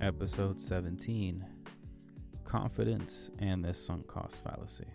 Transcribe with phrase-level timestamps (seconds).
[0.00, 1.44] Episode 17
[2.44, 4.86] Confidence and the Sunk Cost Fallacy.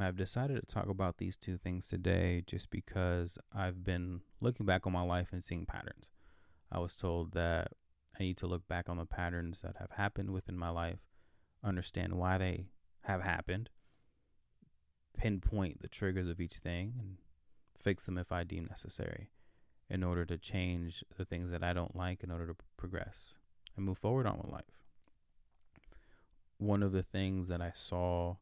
[0.00, 4.84] I've decided to talk about these two things today just because I've been looking back
[4.84, 6.10] on my life and seeing patterns.
[6.72, 7.68] I was told that
[8.18, 10.98] I need to look back on the patterns that have happened within my life,
[11.62, 12.66] understand why they
[13.02, 13.70] have happened,
[15.16, 17.18] pinpoint the triggers of each thing, and
[17.82, 19.30] fix them if I deem necessary
[19.90, 23.34] in order to change the things that I don't like in order to progress
[23.76, 24.82] and move forward on with life.
[26.58, 28.36] One of the things that I saw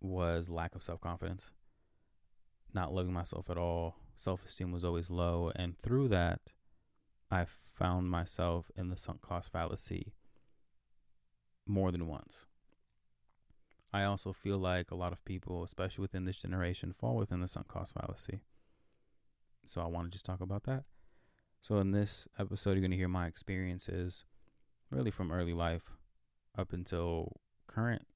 [0.00, 1.50] was lack of self confidence,
[2.72, 3.96] not loving myself at all.
[4.16, 5.52] Self esteem was always low.
[5.56, 6.40] And through that,
[7.30, 10.14] I found myself in the sunk cost fallacy
[11.66, 12.46] more than once.
[13.92, 17.48] I also feel like a lot of people, especially within this generation, fall within the
[17.48, 18.40] sunk cost fallacy.
[19.66, 20.84] So I want to just talk about that.
[21.62, 24.24] So in this episode, you're going to hear my experiences
[24.90, 25.90] really from early life
[26.56, 28.06] up until current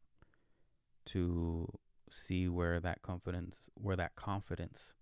[1.07, 1.69] to
[2.11, 4.95] see where that confidence where that confidence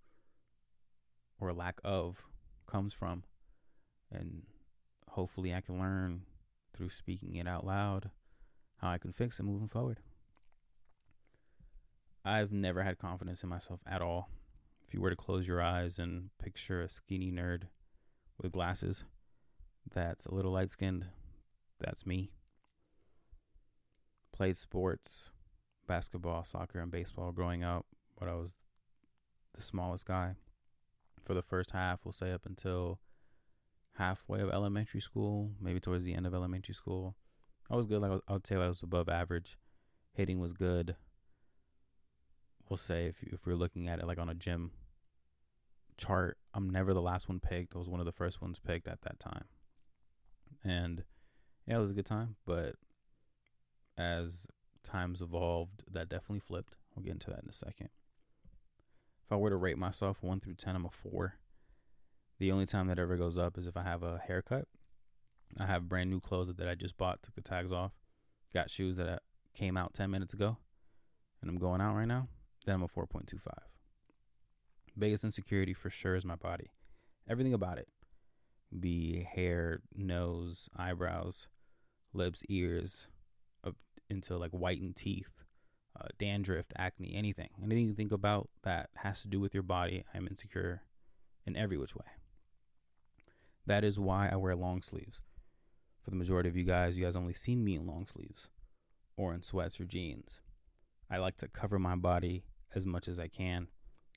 [1.41, 2.27] or lack of
[2.67, 3.23] comes from
[4.11, 4.43] and
[5.09, 6.23] hopefully I can learn
[6.75, 8.11] through speaking it out loud
[8.77, 10.01] how I can fix it moving forward.
[12.25, 14.31] I've never had confidence in myself at all.
[14.87, 17.63] If you were to close your eyes and picture a skinny nerd
[18.41, 19.05] with glasses
[19.93, 21.07] that's a little light skinned,
[21.81, 22.31] that's me.
[24.33, 25.31] Played sports,
[25.87, 27.87] basketball, soccer, and baseball growing up,
[28.19, 28.55] but I was
[29.55, 30.37] the smallest guy
[31.25, 32.99] for the first half, we'll say up until
[33.95, 37.17] halfway of elementary school, maybe towards the end of elementary school.
[37.71, 38.01] I was good.
[38.01, 39.59] Like I would say, I was above average.
[40.15, 40.97] Hitting was good.
[42.69, 44.73] We'll say if if we're looking at it like on a gym
[45.97, 47.75] chart, I'm never the last one picked.
[47.75, 49.45] I was one of the first ones picked at that time,
[50.65, 51.05] and
[51.67, 52.37] yeah, it was a good time.
[52.47, 52.77] But
[53.99, 54.47] as
[54.83, 56.77] times evolved, that definitely flipped.
[56.95, 57.91] We'll get into that in a second.
[59.25, 61.35] If I were to rate myself one through ten, I'm a four.
[62.39, 64.67] The only time that ever goes up is if I have a haircut.
[65.61, 67.93] I have brand new clothes that I just bought, took the tags off,
[68.55, 69.19] got shoes that uh,
[69.55, 70.57] came out 10 minutes ago,
[71.41, 72.29] and I'm going out right now.
[72.65, 73.41] Then I'm a 4.25.
[74.97, 76.71] Biggest insecurity for sure is my body.
[77.29, 77.89] Everything about it
[78.79, 81.49] be hair, nose, eyebrows,
[82.15, 83.07] lips, ears,
[83.65, 83.75] up
[84.09, 85.31] into like whitened teeth,
[86.01, 87.51] uh, dandruff, acne, anything.
[87.63, 90.83] Anything you think about that has to do with your body, I'm insecure
[91.47, 92.07] in every which way.
[93.67, 95.21] That is why I wear long sleeves.
[96.03, 98.49] For the majority of you guys, you guys only seen me in long sleeves
[99.17, 100.41] or in sweats or jeans.
[101.11, 102.45] I like to cover my body
[102.75, 103.69] as much as I can,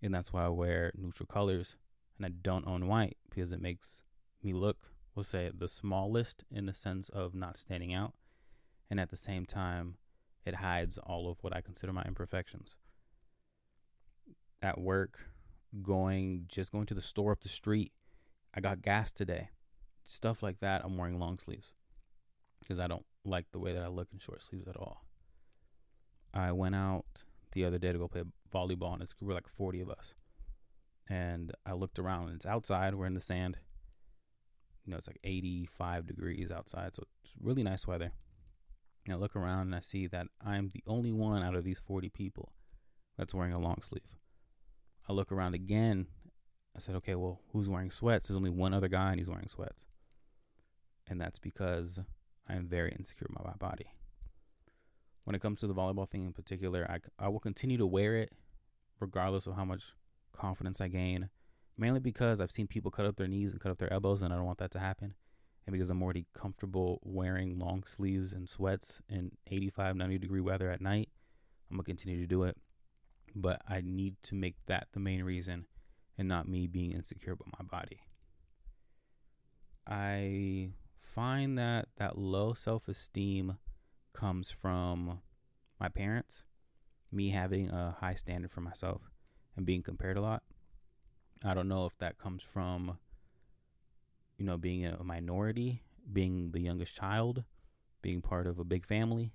[0.01, 1.75] and that's why I wear neutral colors
[2.17, 4.01] and I don't own white because it makes
[4.43, 4.77] me look,
[5.16, 8.13] we'll say, the smallest in the sense of not standing out,
[8.89, 9.95] and at the same time,
[10.45, 12.75] it hides all of what I consider my imperfections.
[14.61, 15.19] At work,
[15.81, 17.91] going just going to the store up the street
[18.55, 19.49] I got gas today.
[20.05, 21.73] Stuff like that, I'm wearing long sleeves
[22.59, 25.03] because I don't like the way that I look in short sleeves at all.
[26.33, 27.05] I went out
[27.51, 28.23] the other day to go play
[28.55, 30.13] volleyball, and it's we're like 40 of us.
[31.09, 32.95] And I looked around, and it's outside.
[32.95, 33.57] We're in the sand.
[34.85, 38.11] You know, it's like 85 degrees outside, so it's really nice weather.
[39.05, 41.79] And I look around and I see that I'm the only one out of these
[41.79, 42.53] 40 people
[43.18, 44.18] that's wearing a long sleeve.
[45.07, 46.07] I look around again
[46.75, 48.27] I said, okay, well, who's wearing sweats?
[48.27, 49.85] There's only one other guy and he's wearing sweats.
[51.07, 52.00] And that's because
[52.50, 53.85] I am very insecure about my body.
[55.24, 58.18] When it comes to the volleyball thing in particular, I, I will continue to wear
[58.18, 58.33] it
[59.00, 59.94] regardless of how much
[60.33, 61.30] confidence I gain.
[61.77, 64.33] Mainly because I've seen people cut up their knees and cut up their elbows, and
[64.33, 65.15] I don't want that to happen.
[65.65, 70.69] And because I'm already comfortable wearing long sleeves and sweats in 85, 90 degree weather
[70.69, 71.09] at night,
[71.69, 72.56] I'm going to continue to do it.
[73.36, 75.65] But I need to make that the main reason
[76.18, 78.01] and not me being insecure about my body.
[79.88, 80.69] I
[81.01, 83.57] find that that low self esteem
[84.13, 85.19] comes from
[85.80, 86.44] my parents,
[87.15, 89.01] me having a high standard for myself
[89.56, 90.44] and being compared a lot.
[91.44, 92.97] I don't know if that comes from,
[94.38, 95.81] you know, being a minority,
[96.12, 97.44] being the youngest child,
[98.01, 99.31] being part of a big family,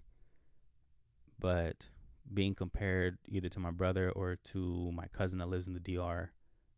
[1.38, 1.86] but
[2.32, 6.30] being compared either to my brother or to my cousin that lives in the DR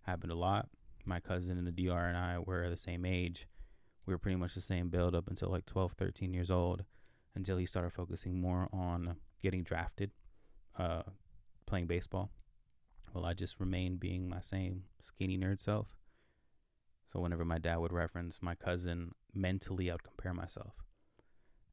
[0.02, 0.68] happened a lot.
[1.04, 3.48] My cousin in the DR and I were the same age.
[4.06, 6.84] We were pretty much the same build up until like 12, 13 years old,
[7.34, 10.10] until he started focusing more on getting drafted,
[10.78, 11.02] uh,
[11.66, 12.30] playing baseball.
[13.12, 15.88] Well, I just remained being my same skinny nerd self.
[17.12, 20.74] So whenever my dad would reference my cousin, mentally I would compare myself.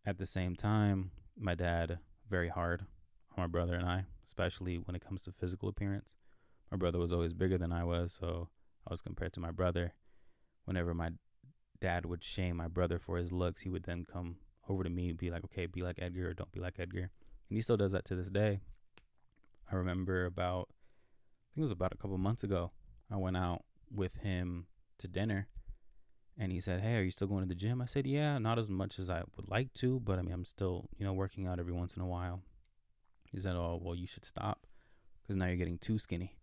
[0.06, 2.00] At the same time, my dad
[2.30, 6.14] very hard on my brother and I, especially when it comes to physical appearance.
[6.72, 8.50] My brother was always bigger than I was, so
[8.86, 9.94] I was compared to my brother.
[10.66, 11.12] Whenever my
[11.80, 14.38] dad would shame my brother for his looks, he would then come
[14.68, 17.12] over to me and be like, "Okay, be like Edgar or don't be like Edgar."
[17.50, 18.62] And he still does that to this day.
[19.72, 22.72] I remember about I think it was about a couple months ago.
[23.12, 24.68] I went out with him
[25.00, 25.48] to dinner
[26.38, 27.82] and he said, Hey, are you still going to the gym?
[27.82, 30.46] I said, Yeah, not as much as I would like to, but I mean, I'm
[30.46, 32.42] still, you know, working out every once in a while.
[33.32, 34.66] He said, Oh, well, you should stop
[35.22, 36.38] because now you're getting too skinny.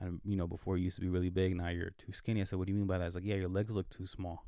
[0.00, 2.40] And, you know, before you used to be really big, now you're too skinny.
[2.40, 3.04] I said, What do you mean by that?
[3.04, 4.46] He's like, Yeah, your legs look too small.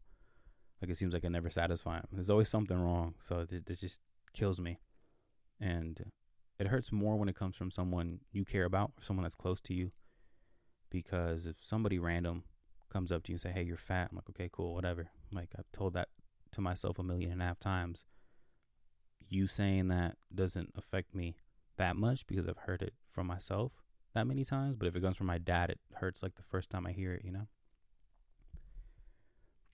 [0.82, 2.06] Like, it seems like I never satisfy him.
[2.12, 3.14] There's always something wrong.
[3.20, 4.00] So it, it just
[4.32, 4.80] kills me.
[5.60, 6.10] And
[6.58, 9.60] it hurts more when it comes from someone you care about or someone that's close
[9.62, 9.92] to you.
[10.90, 12.44] Because if somebody random
[12.90, 15.50] comes up to you and say, "Hey, you're fat," I'm like, "Okay, cool, whatever." Like
[15.58, 16.08] I've told that
[16.52, 18.04] to myself a million and a half times.
[19.28, 21.36] You saying that doesn't affect me
[21.76, 23.72] that much because I've heard it from myself
[24.14, 24.76] that many times.
[24.76, 27.12] But if it comes from my dad, it hurts like the first time I hear
[27.12, 27.24] it.
[27.24, 27.48] You know.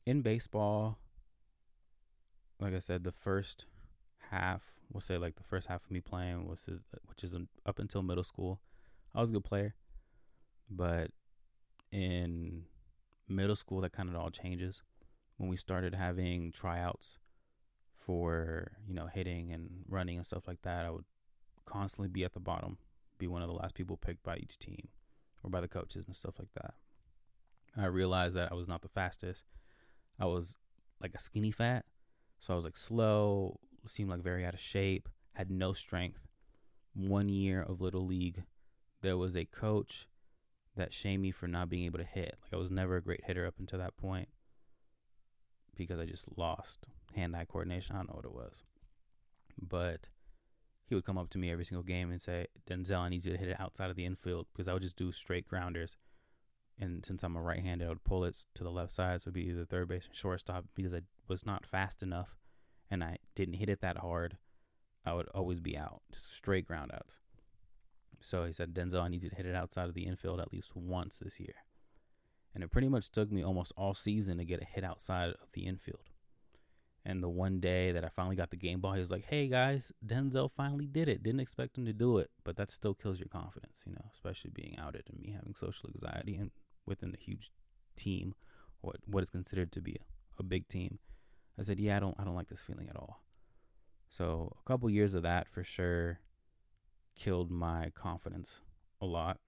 [0.04, 0.98] In baseball,
[2.60, 3.66] like I said, the first
[4.30, 4.62] half,
[4.94, 6.68] we'll say like the first half of me playing was,
[7.06, 7.34] which is
[7.66, 8.60] up until middle school,
[9.14, 9.74] I was a good player,
[10.70, 11.10] but
[11.90, 12.62] in
[13.28, 14.82] middle school, that kind of all changes
[15.36, 17.18] when we started having tryouts
[17.96, 20.86] for you know hitting and running and stuff like that.
[20.86, 21.04] I would
[21.66, 22.78] constantly be at the bottom,
[23.18, 24.88] be one of the last people picked by each team
[25.42, 26.74] or by the coaches and stuff like that.
[27.76, 29.44] I realized that I was not the fastest.
[30.20, 30.56] I was
[31.00, 31.84] like a skinny fat,
[32.38, 33.58] so I was like slow,
[33.88, 36.26] seemed like very out of shape, had no strength.
[36.94, 38.44] One year of little league,
[39.00, 40.06] there was a coach
[40.76, 42.36] that shame me for not being able to hit.
[42.42, 44.28] Like I was never a great hitter up until that point
[45.76, 47.94] because I just lost hand-eye coordination.
[47.94, 48.62] I don't know what it was,
[49.60, 50.08] but
[50.86, 53.32] he would come up to me every single game and say, "Denzel, I need you
[53.32, 55.96] to hit it outside of the infield," because I would just do straight grounders.
[56.78, 59.34] And since I'm a right-hander, I would pull it to the left side, so it'd
[59.34, 60.66] be either third base or shortstop.
[60.74, 62.36] Because I was not fast enough,
[62.90, 64.36] and I didn't hit it that hard,
[65.04, 67.18] I would always be out, straight ground outs.
[68.20, 70.52] So he said, Denzel, I need you to hit it outside of the infield at
[70.52, 71.54] least once this year.
[72.54, 75.52] And it pretty much took me almost all season to get a hit outside of
[75.52, 76.08] the infield.
[77.04, 79.48] And the one day that I finally got the game ball, he was like, hey
[79.48, 81.22] guys, Denzel finally did it.
[81.22, 84.52] Didn't expect him to do it, but that still kills your confidence, you know, especially
[84.54, 86.50] being outed and me having social anxiety and
[86.86, 87.50] within a huge
[87.94, 88.34] team,
[88.80, 90.98] what what is considered to be a, a big team.
[91.58, 93.22] I said, yeah, I don't I don't like this feeling at all.
[94.08, 96.20] So a couple years of that for sure
[97.16, 98.60] killed my confidence
[99.00, 99.38] a lot.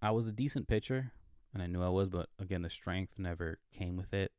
[0.00, 1.12] I was a decent pitcher,
[1.54, 4.32] and I knew I was, but again, the strength never came with it.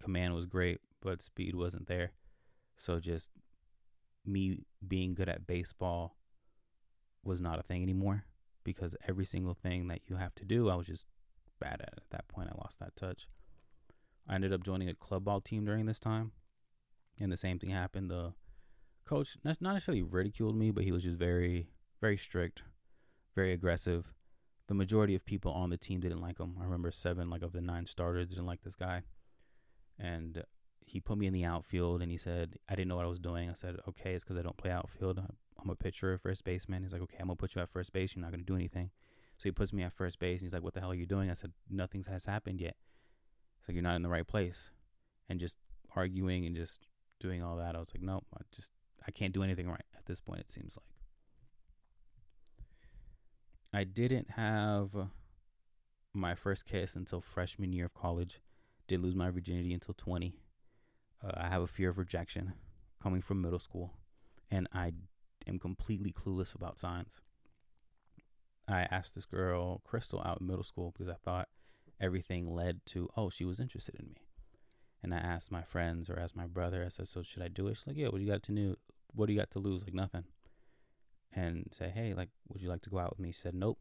[0.00, 2.12] Command was great, but speed wasn't there.
[2.76, 3.28] So just
[4.24, 6.16] me being good at baseball
[7.24, 8.24] was not a thing anymore
[8.64, 11.06] because every single thing that you have to do, I was just
[11.60, 11.94] bad at.
[11.96, 13.26] At that point, I lost that touch.
[14.28, 16.32] I ended up joining a club ball team during this time,
[17.18, 18.10] and the same thing happened.
[18.10, 18.32] The
[19.04, 21.68] coach not necessarily ridiculed me, but he was just very,
[22.00, 22.62] very strict,
[23.34, 24.12] very aggressive.
[24.68, 26.56] The majority of people on the team didn't like him.
[26.60, 29.02] I remember seven, like of the nine starters, didn't like this guy,
[29.98, 30.44] and
[30.86, 32.00] he put me in the outfield.
[32.00, 33.50] And he said I didn't know what I was doing.
[33.50, 35.20] I said, "Okay, it's because I don't play outfield.
[35.58, 38.14] I'm a pitcher, first baseman." He's like, "Okay, I'm gonna put you at first base.
[38.14, 38.90] You're not gonna do anything."
[39.36, 41.06] So he puts me at first base, and he's like, "What the hell are you
[41.06, 42.76] doing?" I said, "Nothing has happened yet."
[43.64, 44.70] So you're not in the right place,
[45.28, 45.56] and just
[45.94, 46.86] arguing and just
[47.20, 47.76] doing all that.
[47.76, 48.70] I was like, "Nope, I just
[49.06, 50.92] I can't do anything right at this point, it seems like.
[53.74, 54.90] I didn't have
[56.12, 58.40] my first kiss until freshman year of college.
[58.86, 60.34] Did lose my virginity until 20.
[61.24, 62.52] Uh, I have a fear of rejection
[63.02, 63.92] coming from middle school,
[64.50, 64.92] and I
[65.46, 67.20] am completely clueless about signs.
[68.68, 71.48] I asked this girl, Crystal, out in middle school because I thought
[72.02, 74.26] everything led to, oh, she was interested in me.
[75.02, 77.68] And I asked my friends or asked my brother, I said, so should I do
[77.68, 77.76] it?
[77.76, 78.76] She's like, yeah, what do you got to do?
[79.14, 79.84] what do you got to lose?
[79.84, 80.24] Like nothing.
[81.34, 83.32] And say, hey, like, would you like to go out with me?
[83.32, 83.78] She said, nope.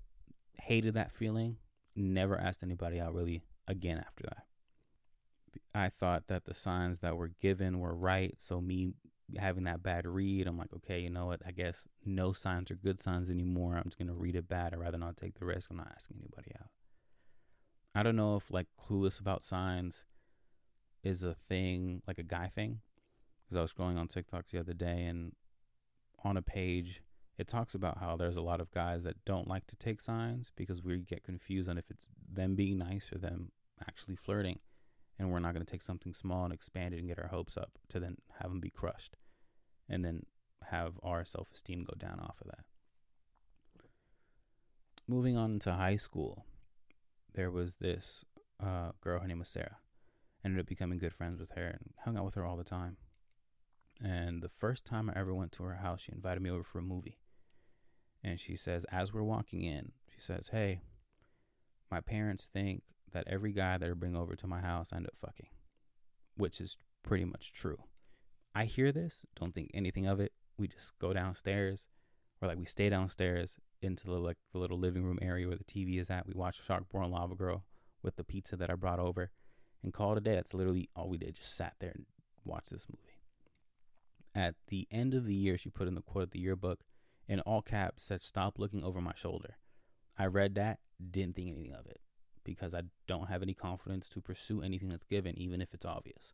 [0.53, 1.57] Hated that feeling.
[1.95, 4.45] Never asked anybody out really again after that.
[5.73, 8.35] I thought that the signs that were given were right.
[8.37, 8.93] So me
[9.37, 11.41] having that bad read, I'm like, okay, you know what?
[11.45, 13.75] I guess no signs are good signs anymore.
[13.75, 14.73] I'm just gonna read it bad.
[14.73, 15.69] I'd rather not take the risk.
[15.69, 16.69] I'm not asking anybody out.
[17.93, 20.05] I don't know if like clueless about signs
[21.03, 22.79] is a thing, like a guy thing
[23.43, 25.33] because I was scrolling on TikTok the other day and
[26.23, 27.01] on a page
[27.41, 30.51] it talks about how there's a lot of guys that don't like to take signs
[30.55, 33.51] because we get confused on if it's them being nice or them
[33.87, 34.59] actually flirting.
[35.17, 37.57] And we're not going to take something small and expand it and get our hopes
[37.57, 39.15] up to then have them be crushed
[39.89, 40.25] and then
[40.69, 42.63] have our self esteem go down off of that.
[45.07, 46.45] Moving on to high school,
[47.33, 48.25] there was this
[48.61, 49.77] uh, girl, her name was Sarah.
[50.43, 52.97] Ended up becoming good friends with her and hung out with her all the time.
[54.03, 56.79] And the first time I ever went to her house, she invited me over for
[56.79, 57.19] a movie.
[58.23, 60.81] And she says, as we're walking in, she says, Hey,
[61.91, 65.07] my parents think that every guy that I bring over to my house I end
[65.07, 65.49] up fucking,
[66.35, 67.77] which is pretty much true.
[68.55, 70.31] I hear this, don't think anything of it.
[70.57, 71.87] We just go downstairs,
[72.41, 75.63] or like we stay downstairs into the like the little living room area where the
[75.63, 76.27] TV is at.
[76.27, 77.63] We watch Sharkboy Lava Girl
[78.03, 79.31] with the pizza that I brought over,
[79.83, 80.35] and call it a day.
[80.35, 81.35] That's literally all we did.
[81.35, 82.05] Just sat there and
[82.45, 83.19] watched this movie.
[84.33, 86.81] At the end of the year, she put in the quote of the yearbook
[87.27, 89.55] in all caps said, Stop looking over my shoulder.
[90.17, 92.01] I read that, didn't think anything of it
[92.43, 96.33] because I don't have any confidence to pursue anything that's given, even if it's obvious.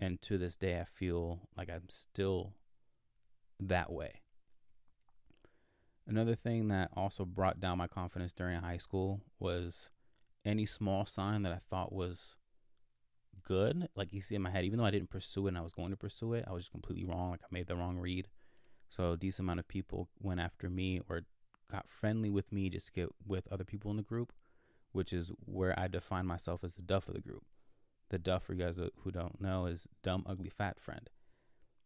[0.00, 2.54] And to this day, I feel like I'm still
[3.60, 4.22] that way.
[6.08, 9.90] Another thing that also brought down my confidence during high school was
[10.44, 12.34] any small sign that I thought was
[13.46, 13.88] good.
[13.94, 15.74] Like you see in my head, even though I didn't pursue it and I was
[15.74, 17.32] going to pursue it, I was just completely wrong.
[17.32, 18.28] Like I made the wrong read.
[18.88, 21.22] So a decent amount of people went after me or
[21.70, 24.32] got friendly with me just to get with other people in the group,
[24.92, 27.44] which is where I define myself as the duff of the group.
[28.08, 31.10] The duff, for you guys who don't know, is dumb, ugly, fat friend.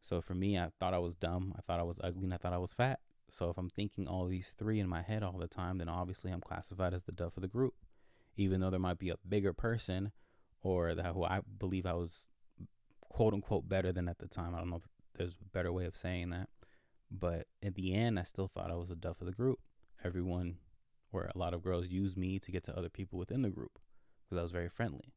[0.01, 2.37] So for me, I thought I was dumb, I thought I was ugly, and I
[2.37, 3.01] thought I was fat.
[3.33, 6.31] So if I'm thinking all these three in my head all the time, then obviously
[6.31, 7.73] I'm classified as the duff of the group.
[8.37, 10.13] Even though there might be a bigger person
[10.61, 12.27] or that who I believe I was
[13.01, 14.55] quote unquote better than at the time.
[14.55, 16.51] I don't know if there's a better way of saying that.
[17.11, 19.61] But at the end, I still thought I was the duff of the group.
[20.05, 20.59] Everyone,
[21.11, 23.79] or a lot of girls, used me to get to other people within the group
[24.25, 25.15] because I was very friendly.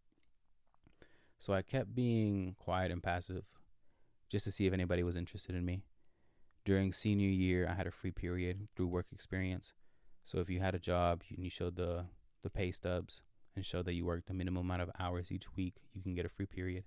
[1.37, 3.43] So I kept being quiet and passive
[4.29, 5.83] just to see if anybody was interested in me.
[6.65, 9.73] During senior year, I had a free period through work experience.
[10.23, 12.05] So if you had a job and you showed the,
[12.43, 13.21] the pay stubs
[13.55, 16.25] and showed that you worked a minimum amount of hours each week, you can get
[16.25, 16.83] a free period.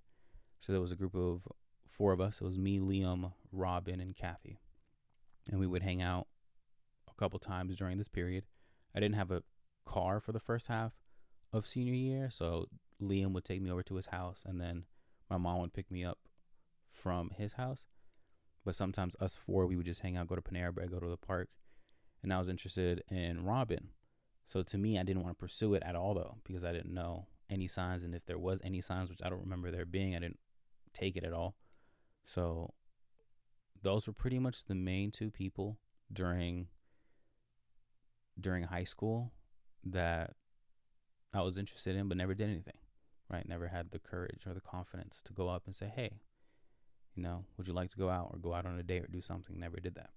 [0.61, 1.43] So there was a group of
[1.89, 2.41] four of us.
[2.41, 4.59] It was me, Liam, Robin, and Kathy
[5.49, 6.27] and we would hang out
[7.09, 8.45] a couple times during this period.
[8.95, 9.43] I didn't have a
[9.87, 10.93] car for the first half
[11.53, 12.67] of senior year, so
[13.03, 14.85] Liam would take me over to his house, and then
[15.31, 16.19] my mom would pick me up
[16.91, 17.87] from his house.
[18.65, 21.09] But sometimes us four, we would just hang out, go to Panera Bread, go to
[21.09, 21.49] the park,
[22.23, 23.89] and I was interested in Robin.
[24.47, 26.93] So to me, I didn't want to pursue it at all, though, because I didn't
[26.93, 30.15] know any signs, and if there was any signs, which I don't remember there being,
[30.15, 30.39] I didn't
[30.93, 31.55] take it at all.
[32.25, 32.75] So
[33.83, 35.79] those were pretty much the main two people
[36.13, 36.67] during
[38.41, 39.33] during high school
[39.85, 40.35] that
[41.33, 42.79] I was interested in but never did anything.
[43.31, 43.47] Right?
[43.47, 46.21] Never had the courage or the confidence to go up and say, "Hey,
[47.19, 49.09] you know, would you like to go out or go out on a date or
[49.09, 50.11] do something?" Never did that.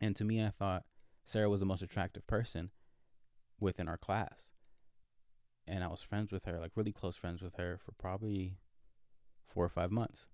[0.00, 0.84] And to me, I thought
[1.26, 2.70] Sarah was the most attractive person
[3.60, 4.52] within our class.
[5.66, 8.58] And I was friends with her, like really close friends with her for probably
[9.46, 10.26] 4 or 5 months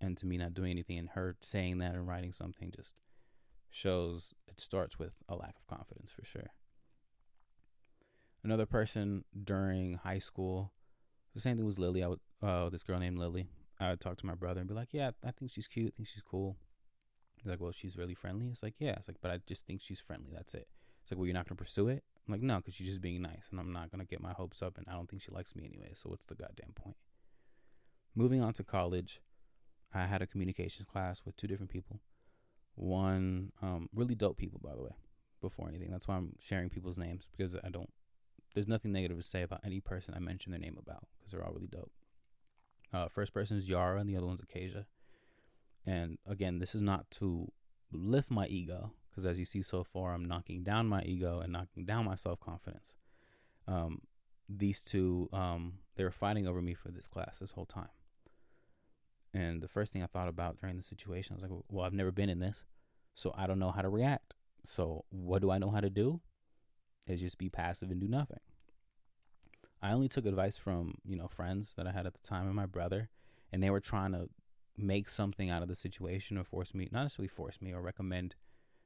[0.00, 2.94] and to me not doing anything and her saying that and writing something just
[3.70, 6.50] shows it starts with a lack of confidence for sure
[8.44, 10.72] another person during high school
[11.34, 13.48] the same thing was lily i would uh this girl named lily
[13.82, 15.96] i would talk to my brother and be like yeah i think she's cute i
[15.96, 16.56] think she's cool
[17.36, 19.80] he's like well she's really friendly it's like yeah it's like but i just think
[19.80, 20.68] she's friendly that's it
[21.02, 23.00] it's like well you're not going to pursue it i'm like no because she's just
[23.00, 25.22] being nice and i'm not going to get my hopes up and i don't think
[25.22, 26.96] she likes me anyway so what's the goddamn point
[28.14, 29.20] moving on to college
[29.94, 32.00] I had a communications class with two different people.
[32.74, 34.96] One, um, really dope people, by the way,
[35.40, 35.90] before anything.
[35.90, 37.90] That's why I'm sharing people's names because I don't,
[38.54, 41.44] there's nothing negative to say about any person I mention their name about because they're
[41.44, 41.92] all really dope.
[42.92, 44.86] Uh, first person is Yara and the other one's Acacia.
[45.86, 47.50] And again, this is not to
[47.90, 51.52] lift my ego because as you see so far, I'm knocking down my ego and
[51.52, 52.94] knocking down my self confidence.
[53.66, 54.02] Um,
[54.48, 57.88] these two, um, they were fighting over me for this class this whole time.
[59.34, 61.94] And the first thing I thought about during the situation I was like, well, I've
[61.94, 62.64] never been in this,
[63.14, 64.34] so I don't know how to react.
[64.64, 66.20] So what do I know how to do?
[67.06, 68.38] Is just be passive and do nothing.
[69.82, 72.54] I only took advice from you know friends that I had at the time and
[72.54, 73.08] my brother,
[73.52, 74.28] and they were trying to
[74.76, 78.34] make something out of the situation or force me, not necessarily force me or recommend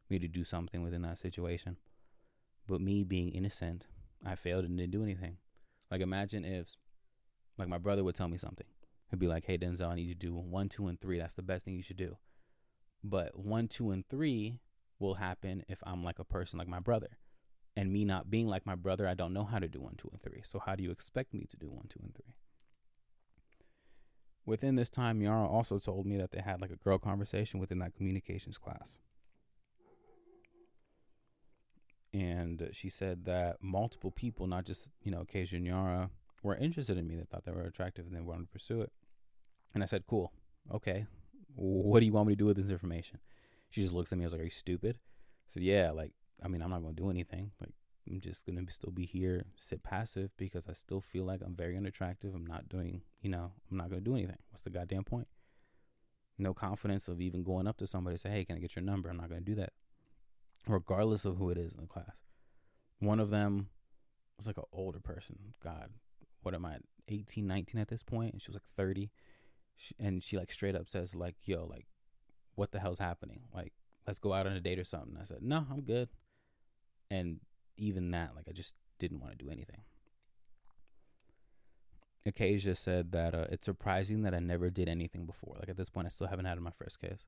[0.08, 1.76] me to do something within that situation.
[2.66, 3.86] But me being innocent,
[4.24, 5.36] I failed and didn't do anything.
[5.90, 6.76] Like imagine if,
[7.56, 8.66] like my brother would tell me something,
[9.10, 11.18] He'd be like, hey, Denzel, I need you to do one, two, and three.
[11.18, 12.16] That's the best thing you should do.
[13.04, 14.58] But one, two, and three
[14.98, 17.18] will happen if I'm like a person like my brother.
[17.76, 20.08] And me not being like my brother, I don't know how to do one, two,
[20.10, 20.40] and three.
[20.42, 22.34] So how do you expect me to do one, two, and three?
[24.46, 27.80] Within this time, Yara also told me that they had like a girl conversation within
[27.80, 28.98] that communications class.
[32.14, 36.08] And she said that multiple people, not just, you know, Kasia and Yara,
[36.42, 37.16] were interested in me.
[37.16, 38.92] They thought they were attractive and they wanted to pursue it.
[39.74, 40.32] And I said, cool.
[40.72, 41.06] Okay.
[41.56, 43.18] What do you want me to do with this information?
[43.68, 44.24] She just looks at me.
[44.24, 44.96] I was like, are you stupid?
[44.96, 45.90] I said, yeah.
[45.90, 46.12] Like,
[46.42, 47.50] I mean, I'm not going to do anything.
[47.60, 47.72] Like,
[48.08, 51.54] I'm just going to still be here, sit passive because I still feel like I'm
[51.54, 52.34] very unattractive.
[52.34, 54.38] I'm not doing, you know, I'm not going to do anything.
[54.50, 55.28] What's the goddamn point?
[56.38, 58.84] No confidence of even going up to somebody and say, hey, can I get your
[58.84, 59.08] number?
[59.08, 59.72] I'm not going to do that,
[60.68, 62.22] regardless of who it is in the class.
[63.00, 63.68] One of them
[64.36, 65.54] was like an older person.
[65.64, 65.90] God,
[66.42, 66.76] what am I,
[67.08, 68.32] 18, 19 at this point?
[68.32, 69.10] And she was like 30.
[69.76, 71.86] She, and she like straight up says, like, yo, like,
[72.54, 73.40] what the hell's happening?
[73.52, 73.72] Like,
[74.06, 75.16] let's go out on a date or something.
[75.20, 76.08] I said, no, I'm good.
[77.10, 77.40] And
[77.76, 79.82] even that, like I just didn't want to do anything.
[82.24, 85.56] Acacia said that uh, it's surprising that I never did anything before.
[85.60, 87.20] Like at this point, I still haven't had my first kiss.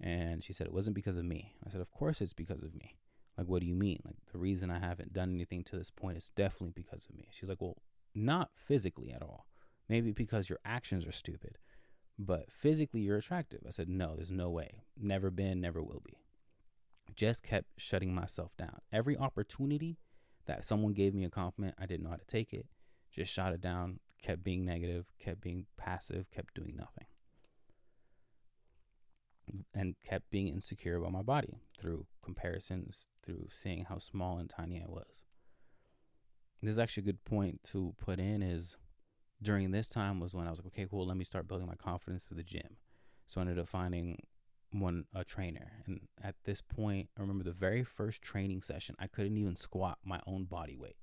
[0.00, 1.54] And she said it wasn't because of me.
[1.66, 2.96] I said, of course it's because of me.
[3.38, 4.00] Like, what do you mean?
[4.04, 7.28] Like the reason I haven't done anything to this point is definitely because of me.
[7.30, 7.78] She's like, well,
[8.14, 9.46] not physically at all.
[9.88, 11.56] Maybe because your actions are stupid,
[12.18, 13.60] but physically you're attractive.
[13.66, 14.82] I said, no, there's no way.
[15.00, 16.21] Never been, never will be
[17.14, 18.78] just kept shutting myself down.
[18.92, 19.98] Every opportunity
[20.46, 22.66] that someone gave me a compliment, I didn't know how to take it.
[23.10, 27.06] Just shot it down, kept being negative, kept being passive, kept doing nothing.
[29.74, 34.80] And kept being insecure about my body through comparisons, through seeing how small and tiny
[34.80, 35.24] I was.
[36.62, 38.76] This is actually a good point to put in is
[39.42, 41.74] during this time was when I was like, okay, cool, let me start building my
[41.74, 42.76] confidence through the gym.
[43.26, 44.18] So I ended up finding
[44.72, 49.06] one a trainer and at this point i remember the very first training session i
[49.06, 50.96] couldn't even squat my own body weight.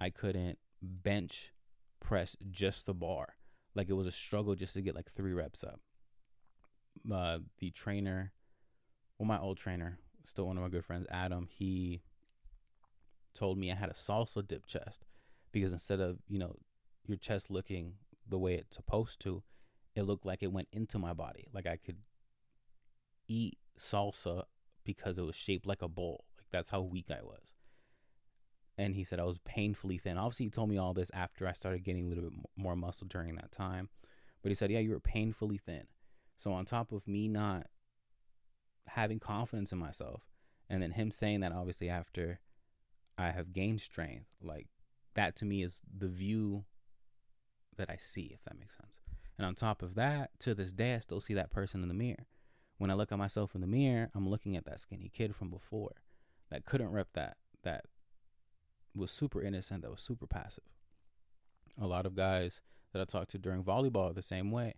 [0.00, 1.52] I couldn't bench
[2.00, 3.36] press just the bar.
[3.74, 5.80] Like it was a struggle just to get like three reps up.
[7.10, 8.32] Uh, the trainer
[9.18, 12.00] well my old trainer still one of my good friends adam he
[13.34, 15.04] told me i had a salsa dip chest
[15.50, 16.54] because instead of you know
[17.06, 17.94] your chest looking
[18.28, 19.42] the way it's supposed to
[19.96, 21.48] it looked like it went into my body.
[21.52, 21.96] Like i could
[23.28, 24.44] eat salsa
[24.84, 26.24] because it was shaped like a bowl.
[26.38, 27.52] Like that's how weak I was.
[28.76, 30.18] And he said I was painfully thin.
[30.18, 33.06] Obviously, he told me all this after I started getting a little bit more muscle
[33.06, 33.88] during that time.
[34.42, 35.84] But he said, Yeah, you were painfully thin.
[36.36, 37.66] So, on top of me not
[38.88, 40.22] having confidence in myself,
[40.68, 42.40] and then him saying that obviously after
[43.16, 44.66] I have gained strength, like
[45.14, 46.64] that to me is the view
[47.76, 48.98] that I see, if that makes sense.
[49.38, 51.94] And on top of that, to this day, I still see that person in the
[51.94, 52.26] mirror
[52.78, 55.50] when I look at myself in the mirror, I'm looking at that skinny kid from
[55.50, 55.94] before
[56.50, 57.86] that couldn't rep that, that
[58.94, 60.64] was super innocent, that was super passive.
[61.80, 62.60] A lot of guys
[62.92, 64.74] that I talked to during volleyball the same way.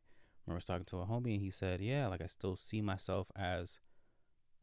[0.47, 2.81] Remember I was talking to a homie and he said, Yeah, like I still see
[2.81, 3.79] myself as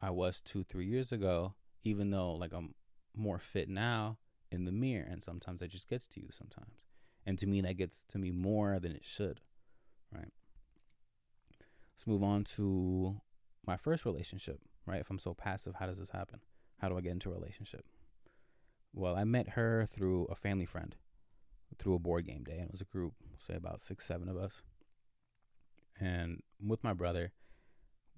[0.00, 2.74] I was two, three years ago, even though like I'm
[3.14, 4.18] more fit now
[4.50, 5.06] in the mirror.
[5.08, 6.80] And sometimes that just gets to you sometimes.
[7.26, 9.40] And to me, that gets to me more than it should,
[10.12, 10.32] right?
[12.04, 13.18] Let's move on to
[13.66, 15.00] my first relationship, right?
[15.00, 16.40] If I'm so passive, how does this happen?
[16.78, 17.86] How do I get into a relationship?
[18.92, 20.94] Well, I met her through a family friend,
[21.78, 24.36] through a board game day, and it was a group, say about six, seven of
[24.36, 24.60] us.
[25.98, 27.32] And with my brother,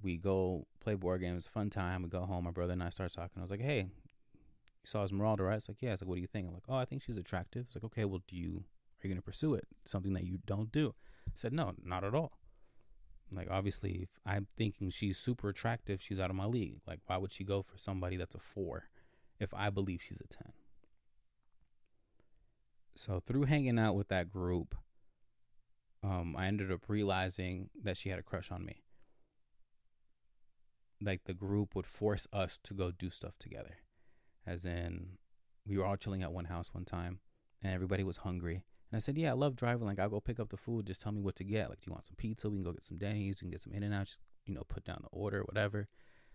[0.03, 2.03] we go play board games, fun time.
[2.03, 2.45] We go home.
[2.45, 3.39] My brother and I start talking.
[3.39, 6.23] I was like, "Hey, you saw Esmeralda, right?" It's like, "Yeah." It's like, "What do
[6.23, 8.65] you think?" I'm like, "Oh, I think she's attractive." It's like, "Okay, well, do you
[8.99, 9.69] are you gonna pursue it?
[9.85, 10.93] Something that you don't do?"
[11.29, 12.36] I said, "No, not at all."
[13.33, 16.81] Like obviously, if I'm thinking she's super attractive, she's out of my league.
[16.87, 18.85] Like why would she go for somebody that's a 4
[19.39, 20.53] if I believe she's a 10?
[22.95, 24.75] So through hanging out with that group,
[26.03, 28.83] um, I ended up realizing that she had a crush on me.
[31.01, 33.79] Like the group would force us to go do stuff together.
[34.47, 35.19] As in,
[35.67, 37.19] we were all chilling at one house one time,
[37.63, 38.65] and everybody was hungry.
[38.91, 39.87] And I said, Yeah, I love driving.
[39.87, 40.87] Like, I'll go pick up the food.
[40.87, 41.69] Just tell me what to get.
[41.69, 42.49] Like, do you want some pizza?
[42.49, 43.43] We can go get some Denny's.
[43.43, 44.07] We can get some In N Out.
[44.07, 45.89] Just, you know, put down the order, whatever.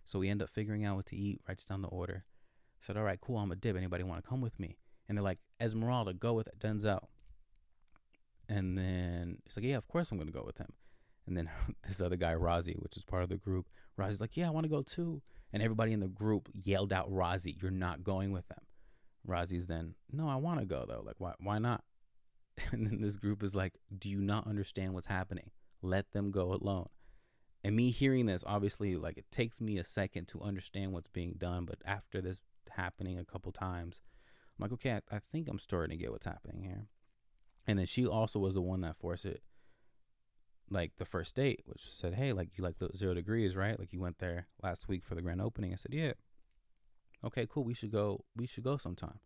[0.03, 2.25] So we end up figuring out what to eat, writes down the order.
[2.25, 3.37] I said, All right, cool.
[3.37, 3.75] I'm a dip.
[3.75, 4.77] Anybody want to come with me?
[5.07, 7.07] And they're like, Esmeralda, go with Denzel.
[8.49, 10.73] And then it's like, Yeah, of course I'm going to go with him.
[11.27, 11.49] And then
[11.87, 14.65] this other guy, Razi, which is part of the group, Razi's like, Yeah, I want
[14.65, 15.21] to go too.
[15.53, 18.61] And everybody in the group yelled out, Razi, you're not going with them.
[19.27, 21.03] Razi's then, No, I want to go though.
[21.05, 21.83] Like, why, why not?
[22.71, 25.51] And then this group is like, Do you not understand what's happening?
[25.81, 26.87] Let them go alone.
[27.63, 31.35] and me hearing this, obviously, like it takes me a second to understand what's being
[31.37, 31.65] done.
[31.65, 34.01] But after this happening a couple times,
[34.57, 36.87] I'm like, okay, I, I think I'm starting to get what's happening here.
[37.67, 39.41] And then she also was the one that forced it,
[40.69, 43.77] like the first date, which said, hey, like you like the zero degrees, right?
[43.79, 45.73] Like you went there last week for the grand opening.
[45.73, 46.13] I said, yeah.
[47.23, 47.63] Okay, cool.
[47.63, 48.25] We should go.
[48.35, 49.19] We should go sometime.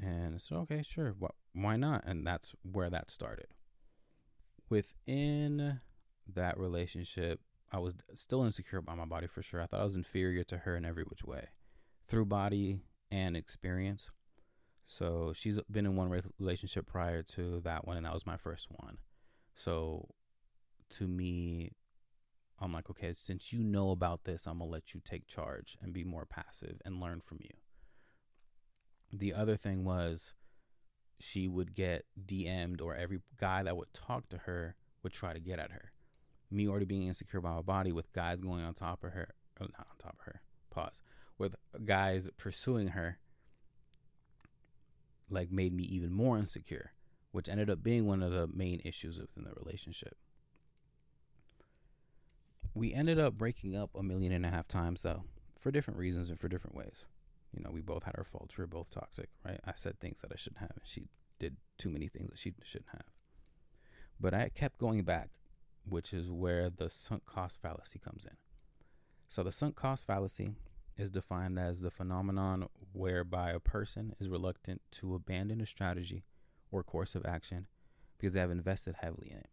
[0.00, 1.14] And I said, okay, sure.
[1.54, 2.04] Why not?
[2.06, 3.46] And that's where that started.
[4.68, 5.80] Within
[6.34, 7.40] that relationship,
[7.72, 9.62] I was still insecure about my body for sure.
[9.62, 11.48] I thought I was inferior to her in every which way
[12.08, 12.80] through body
[13.10, 14.10] and experience.
[14.86, 18.68] So she's been in one relationship prior to that one, and that was my first
[18.70, 18.98] one.
[19.54, 20.08] So
[20.90, 21.72] to me,
[22.60, 25.92] I'm like, okay, since you know about this, I'm gonna let you take charge and
[25.92, 27.50] be more passive and learn from you.
[29.18, 30.34] The other thing was
[31.18, 35.40] she would get DM'd, or every guy that would talk to her would try to
[35.40, 35.92] get at her.
[36.50, 39.68] Me already being insecure about my body, with guys going on top of her, or
[39.78, 41.00] not on top of her, pause,
[41.38, 43.18] with guys pursuing her,
[45.30, 46.92] like made me even more insecure,
[47.32, 50.16] which ended up being one of the main issues within the relationship.
[52.74, 55.24] We ended up breaking up a million and a half times though,
[55.58, 57.06] for different reasons and for different ways.
[57.56, 58.56] You know, we both had our faults.
[58.56, 59.60] We were both toxic, right?
[59.64, 62.54] I said things that I shouldn't have, and she did too many things that she
[62.62, 63.06] shouldn't have.
[64.20, 65.30] But I kept going back,
[65.88, 68.36] which is where the sunk cost fallacy comes in.
[69.28, 70.52] So the sunk cost fallacy
[70.96, 76.24] is defined as the phenomenon whereby a person is reluctant to abandon a strategy
[76.70, 77.66] or course of action
[78.18, 79.50] because they have invested heavily in it,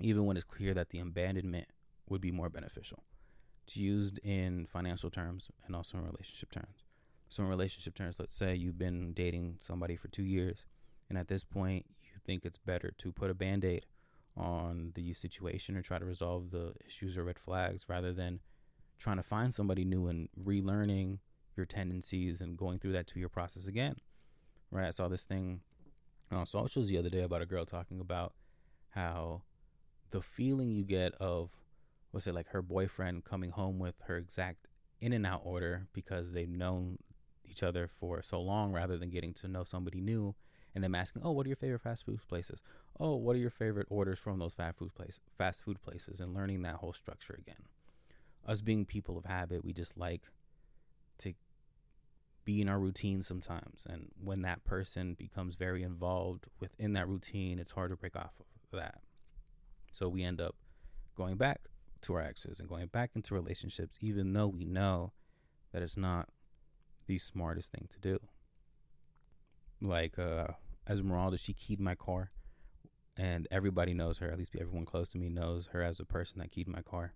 [0.00, 1.68] even when it's clear that the abandonment
[2.08, 3.04] would be more beneficial.
[3.66, 6.87] It's used in financial terms and also in relationship terms.
[7.28, 10.64] So, in relationship terms, let's say you've been dating somebody for two years,
[11.08, 13.86] and at this point, you think it's better to put a band aid
[14.36, 18.40] on the situation or try to resolve the issues or red flags rather than
[18.98, 21.18] trying to find somebody new and relearning
[21.56, 23.96] your tendencies and going through that two year process again.
[24.70, 24.86] Right?
[24.86, 25.60] I saw this thing
[26.30, 28.34] on socials the other day about a girl talking about
[28.90, 29.42] how
[30.10, 31.50] the feeling you get of
[32.12, 34.68] was it like her boyfriend coming home with her exact
[35.00, 36.98] in and out order because they've known
[37.48, 40.34] each other for so long rather than getting to know somebody new
[40.74, 42.62] and them asking, "Oh, what are your favorite fast food places?
[43.00, 46.34] Oh, what are your favorite orders from those fast food place fast food places?" and
[46.34, 47.66] learning that whole structure again
[48.48, 50.22] us being people of habit, we just like
[51.18, 51.34] to
[52.44, 53.84] be in our routine sometimes.
[53.88, 58.32] And when that person becomes very involved within that routine, it's hard to break off
[58.40, 59.02] of that.
[59.92, 60.56] So we end up
[61.14, 61.60] going back
[62.02, 65.12] to our exes and going back into relationships, even though we know
[65.72, 66.30] that it's not
[67.08, 68.20] the smartest thing to do.
[69.80, 70.48] Like uh,
[70.88, 72.30] Esmeralda, she keyed my car,
[73.16, 74.30] and everybody knows her.
[74.30, 77.14] At least everyone close to me knows her as the person that keyed my car.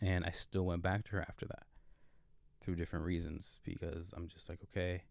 [0.00, 1.64] And I still went back to her after that
[2.62, 5.02] through different reasons because I'm just like, okay,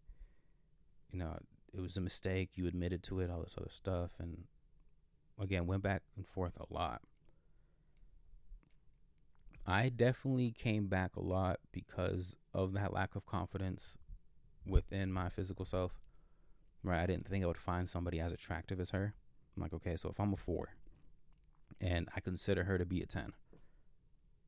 [1.10, 1.36] you know,
[1.72, 2.50] it was a mistake.
[2.54, 4.10] You admitted to it, all this other stuff.
[4.18, 4.44] And
[5.40, 7.02] again, went back and forth a lot.
[9.66, 13.96] I definitely came back a lot because of that lack of confidence
[14.64, 15.92] within my physical self.
[16.84, 17.02] Right.
[17.02, 19.14] I didn't think I would find somebody as attractive as her.
[19.56, 20.68] I'm like, okay, so if I'm a four
[21.80, 23.32] and I consider her to be a 10,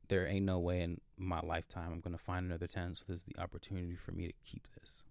[0.07, 2.95] there ain't no way in my lifetime I'm to find another 10.
[2.95, 5.03] So this is the opportunity for me to keep this.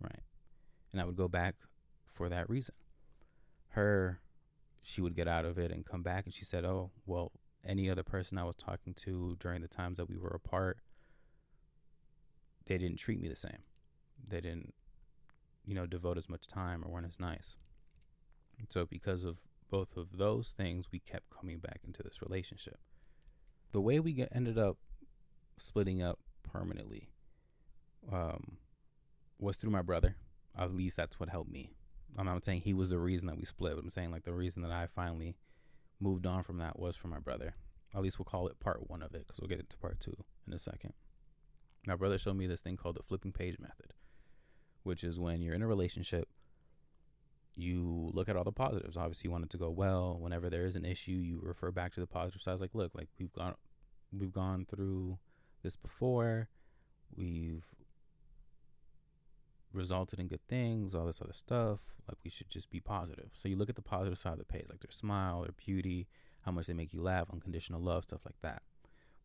[0.00, 0.22] Right.
[0.92, 1.56] And I would go back
[2.14, 2.74] for that reason.
[3.70, 4.20] Her,
[4.80, 6.26] she would get out of it and come back.
[6.26, 7.32] And she said, Oh, well,
[7.64, 10.78] any other person I was talking to during the times that we were apart,
[12.66, 13.62] they didn't treat me the same.
[14.26, 14.74] They didn't,
[15.64, 17.56] you know, devote as much time or weren't as nice.
[18.58, 19.38] And so, because of
[19.70, 22.78] both of those things, we kept coming back into this relationship
[23.72, 24.78] the way we get, ended up
[25.58, 27.08] splitting up permanently
[28.12, 28.58] um,
[29.38, 30.16] was through my brother.
[30.58, 31.70] At least that's what helped me.
[32.16, 34.32] I'm not saying he was the reason that we split, but I'm saying like the
[34.32, 35.36] reason that I finally
[36.00, 37.54] moved on from that was for my brother.
[37.94, 40.16] At least we'll call it part one of it because we'll get into part two
[40.46, 40.92] in a second.
[41.86, 43.94] My brother showed me this thing called the flipping page method,
[44.82, 46.28] which is when you're in a relationship
[47.58, 48.96] you look at all the positives.
[48.96, 50.16] Obviously, you want it to go well.
[50.18, 52.60] Whenever there is an issue, you refer back to the positive sides.
[52.60, 53.54] Like, look, like we've gone,
[54.16, 55.18] we've gone through
[55.62, 56.48] this before.
[57.16, 57.64] We've
[59.72, 61.80] resulted in good things, all this other stuff.
[62.08, 63.30] Like, we should just be positive.
[63.32, 66.08] So you look at the positive side of the page, like their smile, their beauty,
[66.42, 68.62] how much they make you laugh, unconditional love, stuff like that.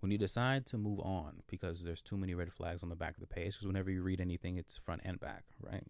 [0.02, 3.16] When you decide to move on, because there's too many red flags on the back
[3.16, 5.86] of the page, because whenever you read anything, it's front and back, right?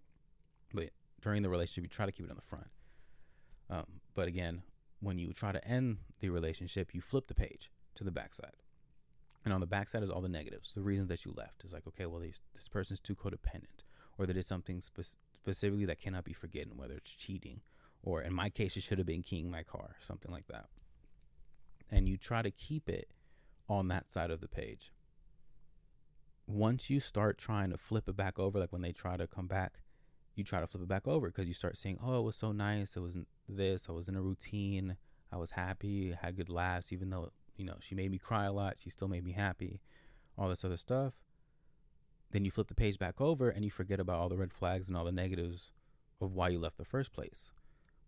[0.71, 2.67] But during the relationship, you try to keep it on the front.
[3.71, 4.61] Um, but again,
[4.99, 8.57] when you try to end the relationship, you flip the page to the backside.
[9.45, 11.65] And on the backside is all the negatives, the reasons that you left.
[11.65, 13.82] Is like, okay, well, this, this person's too codependent,
[14.17, 17.61] or they did something spe- specifically that cannot be forgotten, whether it's cheating,
[18.03, 20.67] or in my case, it should have been keying my car, something like that.
[21.89, 23.09] And you try to keep it
[23.69, 24.91] on that side of the page.
[26.45, 29.47] Once you start trying to flip it back over, like when they try to come
[29.47, 29.79] back,
[30.35, 32.51] you try to flip it back over because you start saying, "Oh, it was so
[32.51, 32.97] nice.
[32.97, 33.15] It was
[33.47, 33.87] this.
[33.87, 34.97] I was in a routine.
[35.31, 36.11] I was happy.
[36.11, 36.91] Had good laughs.
[36.91, 39.79] Even though you know she made me cry a lot, she still made me happy.
[40.37, 41.22] All this other stuff."
[42.33, 44.89] Then you flip the page back over and you forget about all the red flags
[44.89, 45.71] and all the negatives
[46.19, 47.51] of why you left the first place.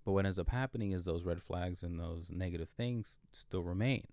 [0.03, 4.07] But what ends up happening is those red flags and those negative things still remain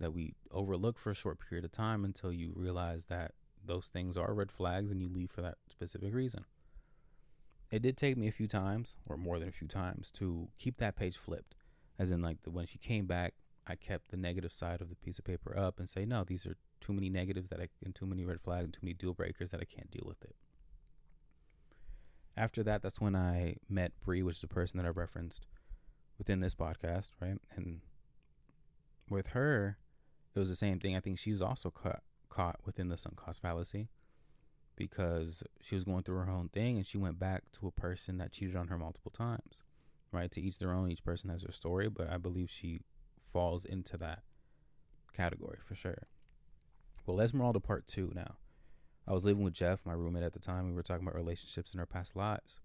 [0.00, 4.16] that we overlook for a short period of time until you realize that those things
[4.16, 6.46] are red flags and you leave for that specific reason
[7.70, 10.78] it did take me a few times, or more than a few times, to keep
[10.78, 11.54] that page flipped.
[11.98, 13.34] As in, like the, when she came back,
[13.66, 16.46] I kept the negative side of the piece of paper up and say, no, these
[16.46, 19.14] are too many negatives that I and too many red flags and too many deal
[19.14, 20.34] breakers that I can't deal with it.
[22.36, 25.46] After that, that's when I met Bree, which is the person that I referenced
[26.18, 27.38] within this podcast, right?
[27.56, 27.80] And
[29.10, 29.78] with her,
[30.34, 30.96] it was the same thing.
[30.96, 33.88] I think she was also caught caught within the sunk cost fallacy
[34.76, 38.18] because she was going through her own thing and she went back to a person
[38.18, 39.62] that cheated on her multiple times.
[40.12, 40.30] Right?
[40.30, 42.80] To each their own, each person has their story, but I believe she
[43.32, 44.22] falls into that
[45.12, 46.06] category for sure.
[47.08, 48.36] Well, Esmeralda part two now.
[49.06, 50.68] I was living with Jeff, my roommate at the time.
[50.68, 52.60] We were talking about relationships in our past lives.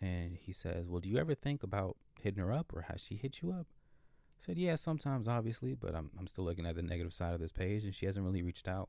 [0.00, 3.14] And he says, Well, do you ever think about hitting her up or has she
[3.14, 3.68] hit you up?
[3.70, 7.40] I said, Yeah, sometimes, obviously, but I'm, I'm still looking at the negative side of
[7.40, 8.88] this page and she hasn't really reached out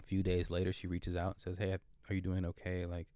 [0.00, 1.78] A few days later, she reaches out and says, "Hey,
[2.10, 2.84] are you doing okay?
[2.84, 3.06] Like,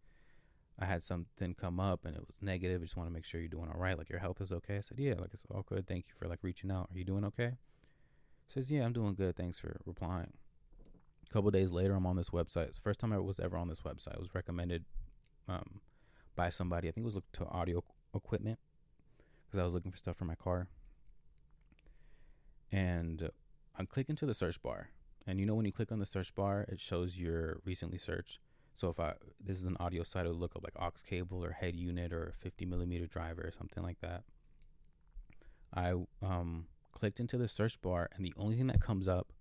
[0.78, 2.80] I had something come up and it was negative.
[2.80, 3.98] I just want to make sure you're doing all right.
[3.98, 5.86] Like, your health is okay." I said, "Yeah, like it's all good.
[5.86, 6.88] Thank you for like reaching out.
[6.94, 7.58] Are you doing okay?"
[8.52, 9.36] Says, "Yeah, I'm doing good.
[9.36, 10.32] Thanks for replying."
[11.28, 12.68] A couple days later, I'm on this website.
[12.68, 14.14] It's the first time I was ever on this website.
[14.14, 14.84] It was recommended
[15.48, 15.80] um,
[16.34, 16.88] by somebody.
[16.88, 17.84] I think it was to audio
[18.14, 18.58] equipment
[19.46, 20.66] because I was looking for stuff for my car.
[22.72, 23.30] And
[23.76, 24.90] I'm clicking to the search bar
[25.26, 28.38] and you know when you click on the search bar, it shows your recently searched.
[28.74, 31.44] So if I this is an audio site, it would look up like aux cable
[31.44, 34.24] or head unit or 50 millimeter driver or something like that.
[35.74, 39.32] I um, clicked into the search bar, and the only thing that comes up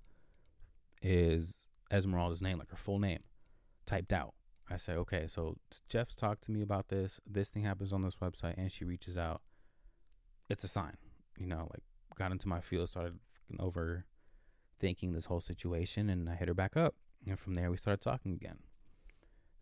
[1.02, 3.24] is Esmeralda's name, like her full name,
[3.86, 4.34] typed out.
[4.70, 5.58] I say, okay, so
[5.88, 7.20] Jeff's talked to me about this.
[7.26, 9.42] This thing happens on this website, and she reaches out.
[10.48, 10.98] It's a sign,
[11.38, 11.68] you know.
[11.72, 11.82] Like
[12.16, 13.18] got into my field, started
[13.60, 14.06] over
[14.80, 16.96] thinking this whole situation, and I hit her back up.
[17.28, 18.60] And from there, we started talking again.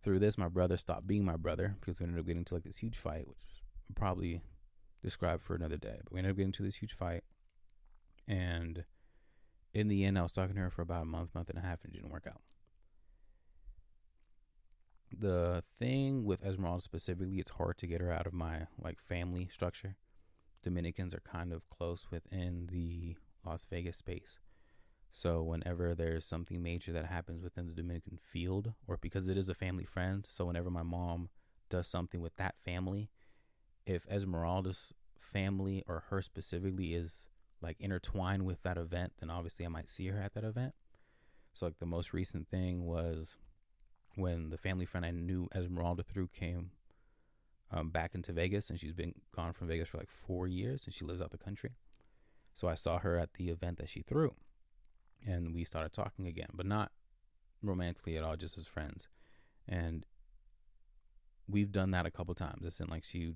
[0.04, 2.64] Through this, my brother stopped being my brother because we ended up getting into like
[2.64, 3.62] this huge fight, which is
[3.96, 4.42] probably
[5.04, 6.00] described for another day.
[6.04, 7.24] But we ended up getting into this huge fight,
[8.28, 8.84] and
[9.74, 11.62] in the end, I was talking to her for about a month, month and a
[11.62, 12.42] half, and it didn't work out.
[15.18, 19.48] The thing with Esmeralda specifically, it's hard to get her out of my like family
[19.52, 19.96] structure.
[20.64, 24.40] Dominicans are kind of close within the Las Vegas space.
[25.12, 29.48] So whenever there's something major that happens within the Dominican field, or because it is
[29.48, 31.30] a family friend, so whenever my mom
[31.70, 33.10] does something with that family,
[33.86, 37.28] if Esmeralda's family or her specifically is
[37.62, 40.74] like intertwined with that event, then obviously I might see her at that event.
[41.54, 43.38] So like the most recent thing was
[44.16, 46.72] when the family friend I knew Esmeralda through came
[47.72, 50.94] um, back into Vegas, and she's been gone from Vegas for like four years, and
[50.94, 51.72] she lives out the country.
[52.54, 54.34] So I saw her at the event that she threw
[55.26, 56.92] and we started talking again, but not
[57.62, 59.08] romantically at all, just as friends.
[59.68, 60.06] And
[61.50, 62.66] we've done that a couple times.
[62.66, 63.34] It's in like she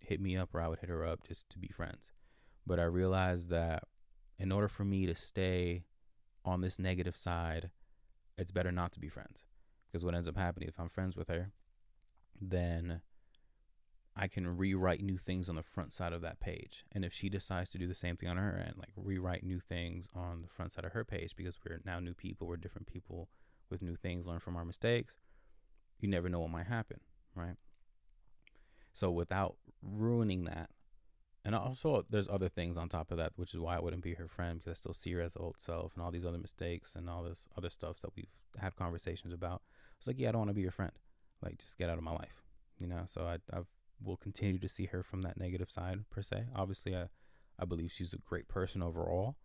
[0.00, 2.12] hit me up or I would hit her up just to be friends.
[2.66, 3.84] But I realized that
[4.38, 5.84] in order for me to stay
[6.44, 7.70] on this negative side,
[8.38, 9.44] it's better not to be friends.
[9.86, 11.50] Because what ends up happening if I'm friends with her,
[12.40, 13.02] then
[14.16, 16.84] I can rewrite new things on the front side of that page.
[16.92, 19.60] And if she decides to do the same thing on her end, like rewrite new
[19.60, 22.86] things on the front side of her page, because we're now new people, we're different
[22.86, 23.28] people
[23.70, 25.16] with new things, learn from our mistakes,
[25.98, 27.00] you never know what might happen,
[27.34, 27.56] right?
[28.92, 30.68] So without ruining that,
[31.44, 34.14] and also there's other things on top of that, which is why I wouldn't be
[34.14, 36.38] her friend because I still see her as the old self and all these other
[36.38, 38.26] mistakes and all this other stuff that we've
[38.58, 39.62] had conversations about.
[39.98, 40.92] It's like, yeah, I don't want to be your friend.
[41.42, 42.42] Like, just get out of my life,
[42.78, 43.02] you know.
[43.06, 43.66] So I, I've
[44.04, 46.44] will continue to see her from that negative side per se.
[46.54, 47.06] Obviously, I,
[47.58, 49.36] I believe she's a great person overall,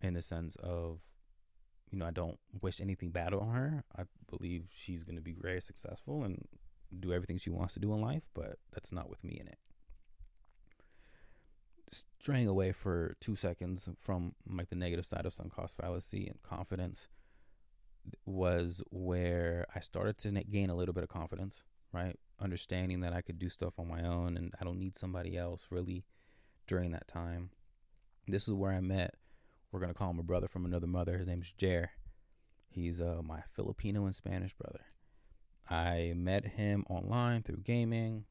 [0.00, 1.00] in the sense of,
[1.90, 3.84] you know, I don't wish anything bad on her.
[3.96, 6.46] I believe she's going to be very successful and
[6.98, 9.58] do everything she wants to do in life, but that's not with me in it.
[11.92, 16.42] Straying away for two seconds from like the negative side of sunk cost fallacy and
[16.42, 17.08] confidence
[18.24, 22.18] was where I started to gain a little bit of confidence, right?
[22.40, 25.66] Understanding that I could do stuff on my own and I don't need somebody else
[25.70, 26.04] really
[26.66, 27.50] during that time.
[28.26, 29.14] This is where I met,
[29.70, 31.18] we're going to call him a brother from another mother.
[31.18, 31.90] His name's Jer.
[32.70, 34.80] He's uh, my Filipino and Spanish brother.
[35.68, 38.24] I met him online through gaming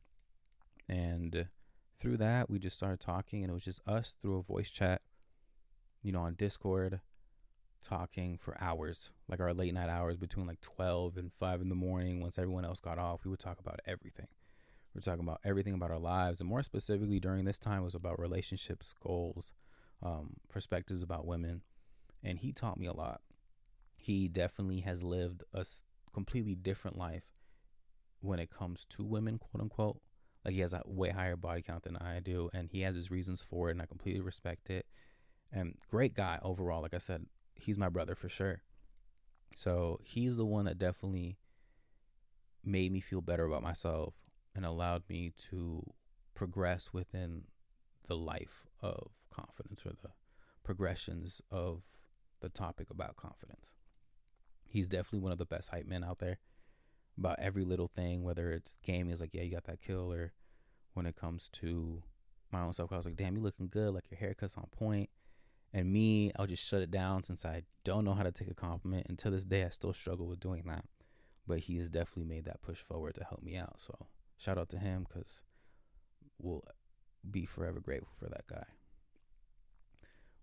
[0.89, 1.47] and
[2.01, 5.01] through that we just started talking and it was just us through a voice chat,
[6.01, 6.99] you know, on Discord
[7.87, 11.75] talking for hours, like our late night hours between like 12 and 5 in the
[11.75, 12.19] morning.
[12.19, 14.27] Once everyone else got off, we would talk about everything.
[14.93, 16.39] We were talking about everything about our lives.
[16.41, 19.53] And more specifically, during this time, was about relationships, goals,
[20.03, 21.61] um, perspectives about women.
[22.23, 23.21] And he taught me a lot.
[23.95, 25.65] He definitely has lived a
[26.13, 27.23] completely different life
[28.19, 30.01] when it comes to women, quote unquote.
[30.43, 33.11] Like he has a way higher body count than I do, and he has his
[33.11, 34.85] reasons for it, and I completely respect it.
[35.51, 36.81] And great guy overall.
[36.81, 37.25] Like I said,
[37.55, 38.61] he's my brother for sure.
[39.55, 41.37] So he's the one that definitely
[42.63, 44.13] made me feel better about myself
[44.55, 45.83] and allowed me to
[46.33, 47.43] progress within
[48.07, 50.11] the life of confidence or the
[50.63, 51.83] progressions of
[52.41, 53.73] the topic about confidence.
[54.65, 56.39] He's definitely one of the best hype men out there
[57.17, 60.33] about every little thing, whether it's gaming, is like, yeah, you got that kill, or
[60.93, 62.03] when it comes to
[62.51, 65.09] my own self, I was like, damn, you looking good, like your haircut's on point.
[65.73, 68.53] And me, I'll just shut it down since I don't know how to take a
[68.53, 69.05] compliment.
[69.07, 70.83] And to this day, I still struggle with doing that.
[71.47, 73.79] But he has definitely made that push forward to help me out.
[73.79, 75.39] So shout out to him because
[76.39, 76.63] we'll
[77.29, 78.65] be forever grateful for that guy.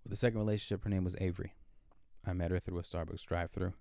[0.03, 1.53] With the second relationship, her name was Avery.
[2.27, 3.75] I met her through a Starbucks drive through.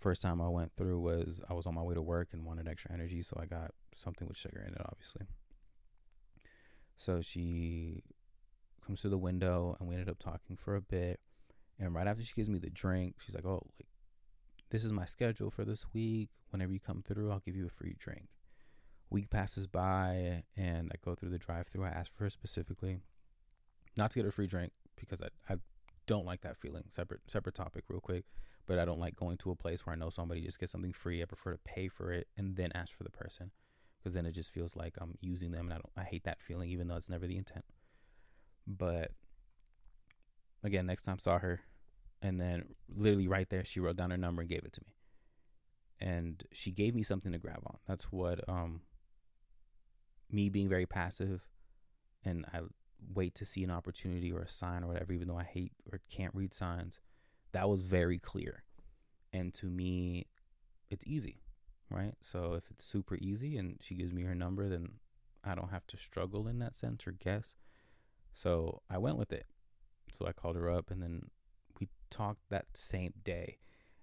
[0.00, 2.66] First time I went through was I was on my way to work and wanted
[2.66, 5.26] extra energy, so I got something with sugar in it, obviously.
[6.96, 8.02] So she
[8.84, 11.20] comes to the window and we ended up talking for a bit.
[11.78, 13.88] And right after she gives me the drink, she's like, "Oh, like
[14.70, 16.30] this is my schedule for this week.
[16.50, 18.28] Whenever you come through, I'll give you a free drink."
[19.10, 21.84] Week passes by and I go through the drive-through.
[21.84, 23.00] I ask for her specifically
[23.96, 25.56] not to get a free drink because I, I
[26.06, 26.84] don't like that feeling.
[26.88, 28.24] Separate separate topic real quick,
[28.66, 30.92] but I don't like going to a place where I know somebody just gets something
[30.92, 31.22] free.
[31.22, 33.50] I prefer to pay for it and then ask for the person
[33.98, 36.40] because then it just feels like I'm using them and I don't I hate that
[36.40, 37.64] feeling even though it's never the intent.
[38.66, 39.12] But
[40.62, 41.60] again, next time saw her,
[42.22, 44.94] and then literally right there, she wrote down her number and gave it to me.
[45.98, 47.76] And she gave me something to grab on.
[47.86, 48.82] That's what um
[50.30, 51.42] me being very passive
[52.24, 52.60] and I
[53.14, 56.00] wait to see an opportunity or a sign or whatever, even though I hate or
[56.10, 57.00] can't read signs,
[57.52, 58.64] that was very clear.
[59.32, 60.26] And to me,
[60.90, 61.40] it's easy,
[61.90, 62.14] right?
[62.20, 64.94] So if it's super easy and she gives me her number, then
[65.44, 67.56] I don't have to struggle in that sense or guess.
[68.34, 69.46] So I went with it.
[70.18, 71.30] So I called her up and then
[71.80, 73.58] we talked that same day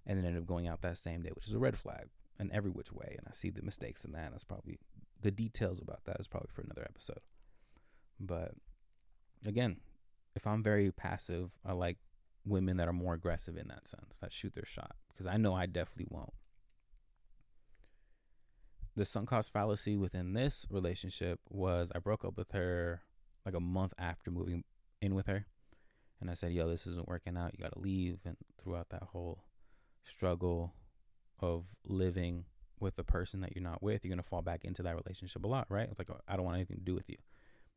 [0.06, 2.08] and then ended up going out that same day, which is a red flag
[2.40, 3.14] in every which way.
[3.18, 4.30] And I see the mistakes in that.
[4.30, 4.78] That's probably
[5.20, 7.20] the details about that is probably for another episode.
[8.18, 8.52] But
[9.46, 9.76] again,
[10.34, 11.98] if I'm very passive, I like
[12.44, 15.54] women that are more aggressive in that sense, that shoot their shot, because I know
[15.54, 16.32] I definitely won't.
[18.96, 23.00] The sunk cost fallacy within this relationship was I broke up with her
[23.46, 24.64] like a month after moving
[25.00, 25.46] in with her.
[26.20, 27.52] And I said, yo, this isn't working out.
[27.56, 28.18] You got to leave.
[28.24, 29.44] And throughout that whole
[30.04, 30.74] struggle
[31.38, 32.44] of living
[32.80, 35.44] with the person that you're not with, you're going to fall back into that relationship
[35.44, 35.88] a lot, right?
[35.88, 37.16] It's like, oh, I don't want anything to do with you.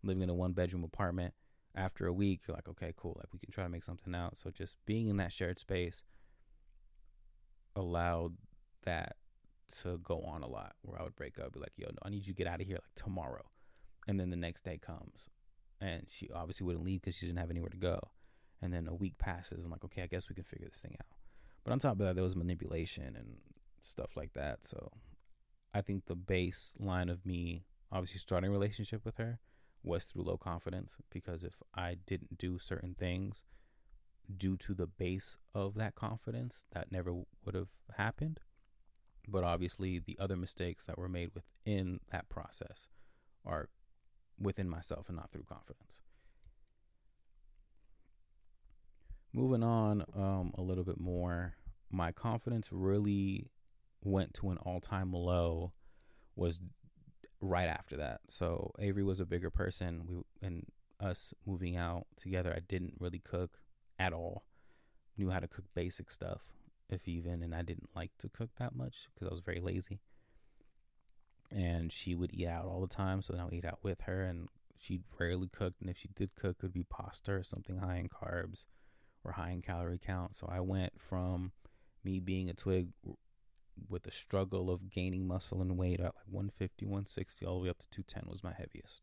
[0.04, 1.36] Living in a one bedroom apartment.
[1.76, 3.16] After a week, you're like, okay, cool.
[3.18, 4.38] Like, we can try to make something out.
[4.38, 6.04] So just being in that shared space
[7.76, 8.34] allowed
[8.84, 9.16] that
[9.82, 12.10] to go on a lot where I would break up, be like, yo, no, I
[12.10, 13.46] need you to get out of here like tomorrow.
[14.08, 15.30] And then the next day comes
[15.80, 18.00] and she obviously wouldn't leave because she didn't have anywhere to go.
[18.62, 19.66] And then a week passes.
[19.66, 21.08] I'm like, okay, I guess we can figure this thing out.
[21.64, 23.38] But on top of that, there was manipulation and
[23.82, 24.64] stuff like that.
[24.64, 24.92] So
[25.74, 29.40] I think the baseline of me obviously starting a relationship with her
[29.84, 33.44] was through low confidence because if I didn't do certain things
[34.38, 37.14] due to the base of that confidence, that never
[37.46, 38.40] would have happened.
[39.28, 42.88] But obviously, the other mistakes that were made within that process
[43.46, 43.70] are
[44.40, 46.00] within myself and not through confidence.
[49.34, 51.54] Moving on um, a little bit more,
[51.90, 53.48] my confidence really
[54.04, 55.72] went to an all time low
[56.36, 56.60] was
[57.42, 58.22] right after that.
[58.28, 60.04] So Avery was a bigger person.
[60.08, 60.66] We and
[61.00, 63.58] us moving out together, I didn't really cook
[64.00, 64.44] at all.
[65.18, 66.42] Knew how to cook basic stuff,
[66.90, 70.00] if even, and I didn't like to cook that much because I was very lazy
[71.52, 73.22] and she would eat out all the time.
[73.22, 76.10] So then I would eat out with her, and she rarely cooked, and if she
[76.16, 78.66] did cook, it would be pasta or something high in carbs
[79.24, 80.36] or high in calorie count.
[80.36, 81.52] So I went from
[82.04, 82.90] me being a twig
[83.90, 87.70] with the struggle of gaining muscle and weight at like 150, 160, all the way
[87.70, 89.02] up to 210 was my heaviest.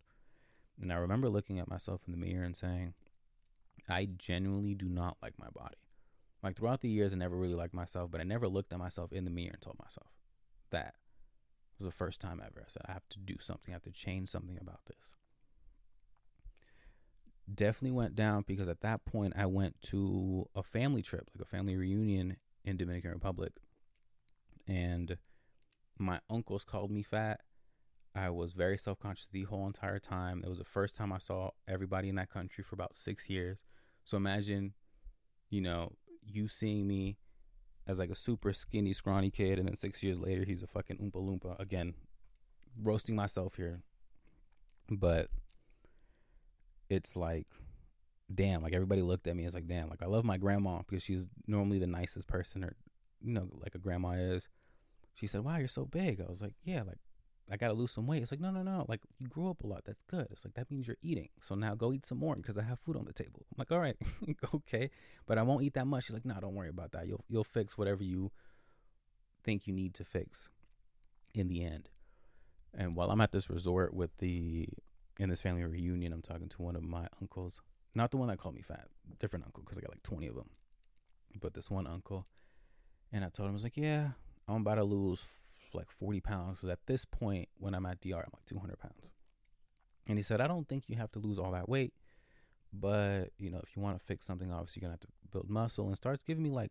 [0.81, 2.95] And I remember looking at myself in the mirror and saying,
[3.89, 5.77] I genuinely do not like my body.
[6.43, 9.13] Like throughout the years, I never really liked myself, but I never looked at myself
[9.13, 10.09] in the mirror and told myself
[10.71, 10.95] that
[11.79, 12.61] was the first time ever.
[12.61, 15.15] I said, I have to do something, I have to change something about this.
[17.53, 21.49] Definitely went down because at that point I went to a family trip, like a
[21.49, 23.53] family reunion in Dominican Republic.
[24.69, 25.17] And
[25.99, 27.41] my uncles called me fat.
[28.15, 30.43] I was very self conscious the whole entire time.
[30.45, 33.59] It was the first time I saw everybody in that country for about six years.
[34.05, 34.75] So imagine,
[35.51, 35.93] you know,
[36.25, 37.17] you seeing me
[37.87, 40.99] as like a super skinny, scrawny kid, and then six years later, he's a fucking
[40.99, 41.59] oompa loompa.
[41.59, 41.95] Again,
[42.83, 43.83] roasting myself here,
[44.91, 45.29] but
[46.91, 47.47] it's like,
[48.35, 51.03] damn, like everybody looked at me as like, damn, like I love my grandma because
[51.03, 52.77] she's normally the nicest person, or
[53.23, 54.49] you know, like a grandma is.
[55.19, 56.99] She said, "Wow, you're so big." I was like, "Yeah, like
[57.51, 58.23] I gotta lose some weight.
[58.23, 58.85] It's like, no, no, no.
[58.89, 59.85] Like you grew up a lot.
[59.85, 60.29] That's good.
[60.31, 61.29] It's like that means you're eating.
[61.41, 63.47] So now go eat some more because I have food on the table.
[63.51, 63.97] I'm like, all right,
[64.55, 64.91] okay,
[65.27, 66.05] but I won't eat that much.
[66.05, 67.07] She's like, no, don't worry about that.
[67.07, 68.31] You'll you'll fix whatever you
[69.43, 70.51] think you need to fix
[71.35, 71.89] in the end.
[72.75, 74.69] And while I'm at this resort with the
[75.19, 77.61] in this family reunion, I'm talking to one of my uncles,
[77.95, 78.89] not the one that called me fat,
[79.21, 80.51] different uncle because I got like 20 of them,
[81.41, 82.27] but this one uncle.
[83.11, 84.09] And I told him, I was like, yeah,
[84.49, 85.27] I'm about to lose
[85.75, 86.59] like 40 pounds.
[86.59, 89.11] Because at this point, when I'm at DR, I'm like 200 pounds.
[90.09, 91.93] And he said, I don't think you have to lose all that weight.
[92.73, 95.51] But, you know, if you want to fix something, obviously you're to have to build
[95.51, 96.71] muscle and starts giving me like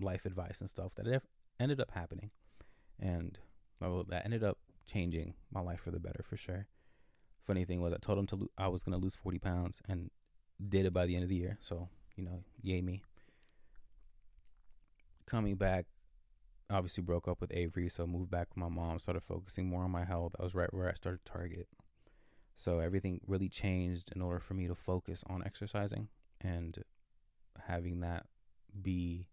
[0.00, 1.22] life advice and stuff that
[1.58, 2.30] ended up happening.
[2.98, 3.38] And
[3.80, 6.66] well, that ended up changing my life for the better for sure.
[7.46, 9.82] Funny thing was, I told him to lo- I was going to lose 40 pounds
[9.88, 10.10] and
[10.68, 11.58] did it by the end of the year.
[11.60, 13.02] So, you know, yay me.
[15.26, 15.86] Coming back
[16.70, 19.90] obviously broke up with Avery, so moved back with my mom, started focusing more on
[19.90, 20.34] my health.
[20.38, 21.68] I was right where I started Target.
[22.54, 26.08] So everything really changed in order for me to focus on exercising
[26.40, 26.82] and
[27.66, 28.26] having that
[28.80, 29.26] be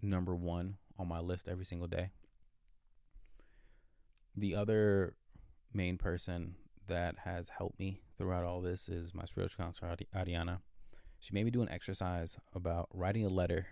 [0.00, 2.10] number one on my list every single day.
[4.36, 5.14] The other
[5.74, 6.56] main person
[6.88, 10.58] that has helped me throughout all this is my spiritual counselor, Ariana.
[11.20, 13.66] She made me do an exercise about writing a letter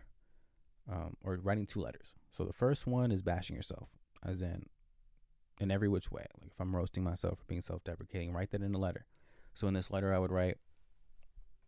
[0.90, 2.14] um, or writing two letters.
[2.36, 3.88] So the first one is bashing yourself,
[4.24, 4.66] as in,
[5.60, 6.26] in every which way.
[6.40, 9.06] Like if I'm roasting myself for being self-deprecating, write that in a letter.
[9.54, 10.58] So in this letter, I would write,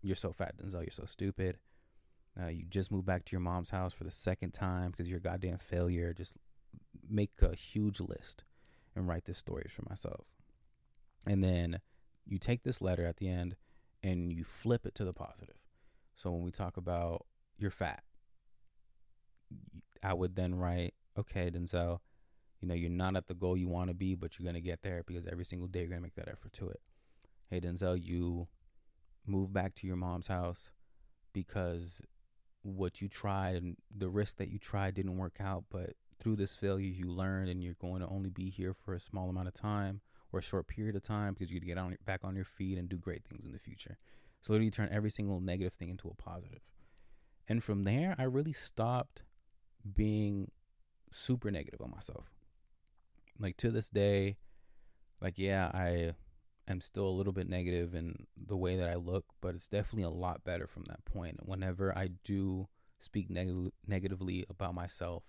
[0.02, 0.82] "You're so fat, Denzel.
[0.82, 1.58] You're so stupid.
[2.40, 5.18] Uh, you just moved back to your mom's house for the second time because you're
[5.18, 6.14] a goddamn failure.
[6.14, 6.36] Just
[7.08, 8.44] make a huge list
[8.94, 10.26] and write this story for myself.
[11.26, 11.80] And then
[12.24, 13.56] you take this letter at the end
[14.02, 15.56] and you flip it to the positive.
[16.16, 17.26] So when we talk about
[17.58, 18.02] you're fat,
[20.02, 21.98] I would then write, okay, Denzel,
[22.60, 24.66] you know, you're not at the goal you want to be, but you're going to
[24.66, 26.80] get there because every single day you're going to make that effort to it.
[27.50, 28.48] Hey, Denzel, you
[29.26, 30.70] move back to your mom's house
[31.32, 32.00] because
[32.62, 36.54] what you tried and the risk that you tried didn't work out, but through this
[36.54, 39.54] failure, you learned and you're going to only be here for a small amount of
[39.54, 40.00] time
[40.32, 42.88] or a short period of time because you get on back on your feet and
[42.88, 43.98] do great things in the future.
[44.40, 46.60] So literally turn every single negative thing into a positive.
[47.48, 49.22] And from there, I really stopped
[49.94, 50.50] being
[51.10, 52.26] super negative on myself.
[53.38, 54.36] Like to this day,
[55.20, 56.14] like yeah, I
[56.68, 60.04] am still a little bit negative in the way that I look, but it's definitely
[60.04, 61.38] a lot better from that point.
[61.46, 62.68] Whenever I do
[62.98, 65.24] speak neg- negatively about myself,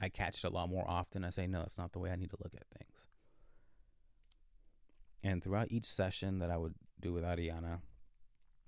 [0.00, 1.24] I catch it a lot more often.
[1.24, 3.06] I say, no, that's not the way I need to look at things.
[5.22, 7.80] And throughout each session that I would do with Ariana,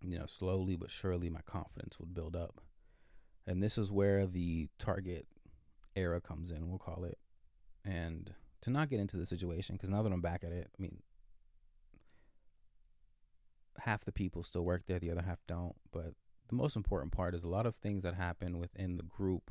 [0.03, 2.61] you know, slowly but surely my confidence would build up.
[3.47, 5.26] And this is where the target
[5.97, 7.18] era comes in, we'll call it.
[7.84, 8.32] And
[8.62, 10.99] to not get into the situation, because now that I'm back at it, I mean,
[13.78, 15.74] half the people still work there, the other half don't.
[15.93, 16.14] But
[16.49, 19.51] the most important part is a lot of things that happen within the group,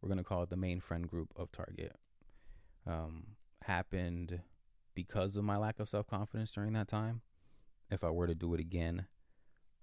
[0.00, 1.96] we're going to call it the main friend group of Target,
[2.86, 3.24] um,
[3.62, 4.40] happened
[4.94, 7.20] because of my lack of self confidence during that time.
[7.90, 9.06] If I were to do it again,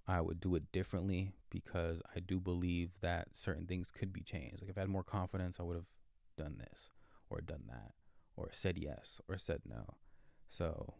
[0.08, 4.62] I would do it differently because I do believe that certain things could be changed.
[4.62, 5.86] Like if I had more confidence, I would have
[6.38, 6.88] done this
[7.28, 7.92] or done that
[8.34, 9.96] or said yes or said no.
[10.48, 10.94] So,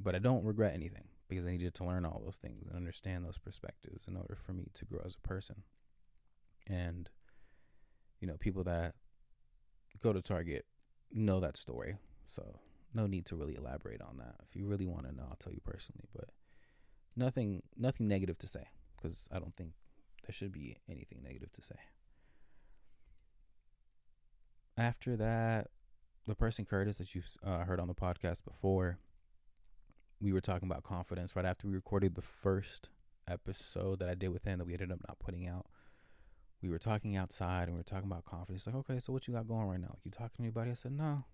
[0.00, 3.24] but I don't regret anything because I needed to learn all those things and understand
[3.24, 5.62] those perspectives in order for me to grow as a person.
[6.66, 7.08] And,
[8.20, 8.94] you know, people that
[10.02, 10.66] go to Target
[11.12, 11.96] know that story.
[12.26, 12.58] So
[12.94, 14.34] no need to really elaborate on that.
[14.48, 16.30] If you really want to know, I'll tell you personally, but
[17.20, 18.64] nothing nothing negative to say
[18.96, 19.72] because I don't think
[20.26, 21.76] there should be anything negative to say.
[24.76, 25.68] After that,
[26.26, 28.98] the person Curtis that you've uh, heard on the podcast before,
[30.20, 32.88] we were talking about confidence right after we recorded the first
[33.28, 35.66] episode that I did with him that we ended up not putting out.
[36.62, 38.66] We were talking outside and we were talking about confidence.
[38.66, 39.96] Like, okay, so what you got going right now?
[40.04, 40.70] You talking to anybody?
[40.70, 41.24] I said, no,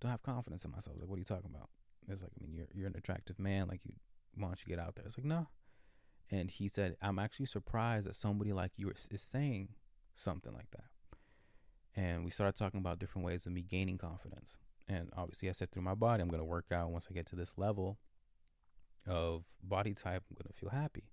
[0.00, 0.96] don't have confidence in myself.
[0.98, 1.70] Like, what are you talking about?
[2.06, 3.66] It's like, I mean, you're you're an attractive man.
[3.68, 3.94] Like, you
[4.38, 5.04] why don't you get out there?
[5.06, 5.48] It's like, no.
[6.30, 9.68] And he said, I'm actually surprised that somebody like you is, saying
[10.14, 10.84] something like that.
[11.96, 14.58] And we started talking about different ways of me gaining confidence.
[14.88, 16.90] And obviously, I said through my body, I'm going to work out.
[16.90, 17.98] Once I get to this level
[19.06, 21.10] of body type, I'm going to feel happy.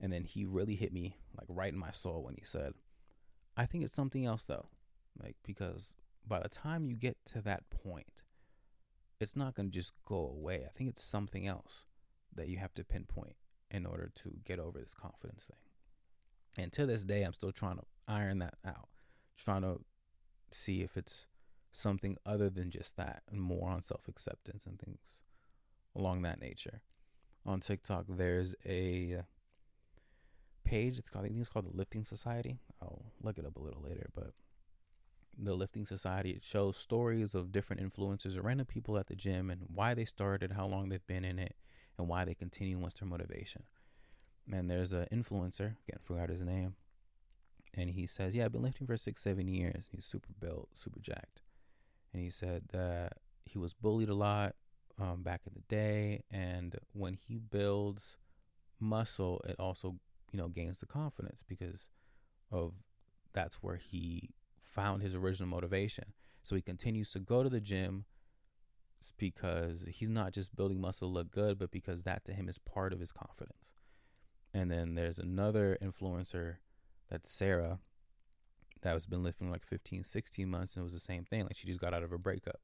[0.00, 2.72] And then he really hit me like right in my soul when he said,
[3.56, 4.66] I think it's something else though.
[5.20, 5.92] Like, because
[6.26, 8.24] by the time you get to that point,
[9.20, 10.64] it's not going to just go away.
[10.66, 11.86] I think it's something else
[12.36, 13.36] that you have to pinpoint
[13.70, 16.62] in order to get over this confidence thing.
[16.62, 18.88] And to this day, I'm still trying to iron that out,
[19.36, 19.80] trying to
[20.52, 21.26] see if it's
[21.72, 25.20] something other than just that and more on self acceptance and things
[25.96, 26.80] along that nature.
[27.46, 29.22] On TikTok, there's a
[30.64, 30.98] page.
[30.98, 32.56] It's called I think it's called the Lifting Society.
[32.80, 34.32] I'll look it up a little later, but
[35.36, 39.50] the Lifting Society it shows stories of different influencers or random people at the gym
[39.50, 41.56] and why they started, how long they've been in it,
[41.98, 42.78] and why they continue.
[42.78, 43.64] What's their motivation?
[44.52, 45.76] And there's an influencer.
[45.88, 46.74] Again, forgot his name.
[47.74, 49.88] And he says, "Yeah, I've been lifting for six, seven years.
[49.90, 51.42] He's super built, super jacked."
[52.12, 53.14] And he said that
[53.44, 54.54] he was bullied a lot
[55.00, 58.16] um, back in the day, and when he builds
[58.78, 59.96] muscle, it also
[60.32, 61.88] you know gains the confidence because
[62.52, 62.74] of
[63.32, 64.30] that's where he
[64.62, 66.12] found his original motivation.
[66.42, 68.04] So he continues to go to the gym
[69.18, 72.92] because he's not just building muscle look good, but because that to him is part
[72.92, 73.72] of his confidence.
[74.52, 76.56] And then there's another influencer
[77.10, 77.78] that's Sarah
[78.82, 81.42] that has been lifting like 15, 16 months and it was the same thing.
[81.42, 82.60] Like she just got out of a breakup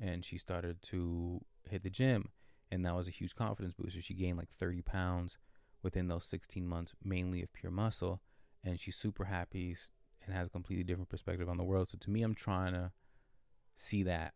[0.00, 2.30] and she started to hit the gym
[2.70, 4.00] and that was a huge confidence booster.
[4.00, 5.38] She gained like 30 pounds
[5.82, 8.20] within those 16 months, mainly of pure muscle.
[8.64, 9.76] And she's super happy
[10.24, 11.88] and has a completely different perspective on the world.
[11.88, 12.92] So to me, I'm trying to
[13.76, 14.34] see that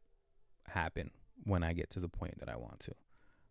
[0.67, 1.11] happen
[1.45, 2.93] when I get to the point that I want to.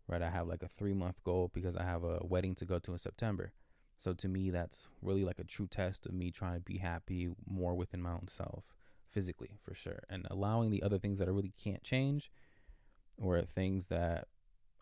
[0.08, 0.22] Right?
[0.22, 2.92] I have like a three month goal because I have a wedding to go to
[2.92, 3.52] in September.
[3.98, 7.30] So to me, that's really like a true test of me trying to be happy
[7.46, 8.64] more within my own self,
[9.10, 12.30] physically for sure, and allowing the other things that I really can't change,
[13.18, 14.28] or things that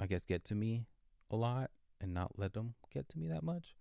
[0.00, 0.86] I guess get to me
[1.30, 3.76] a lot and not let them get to me that much.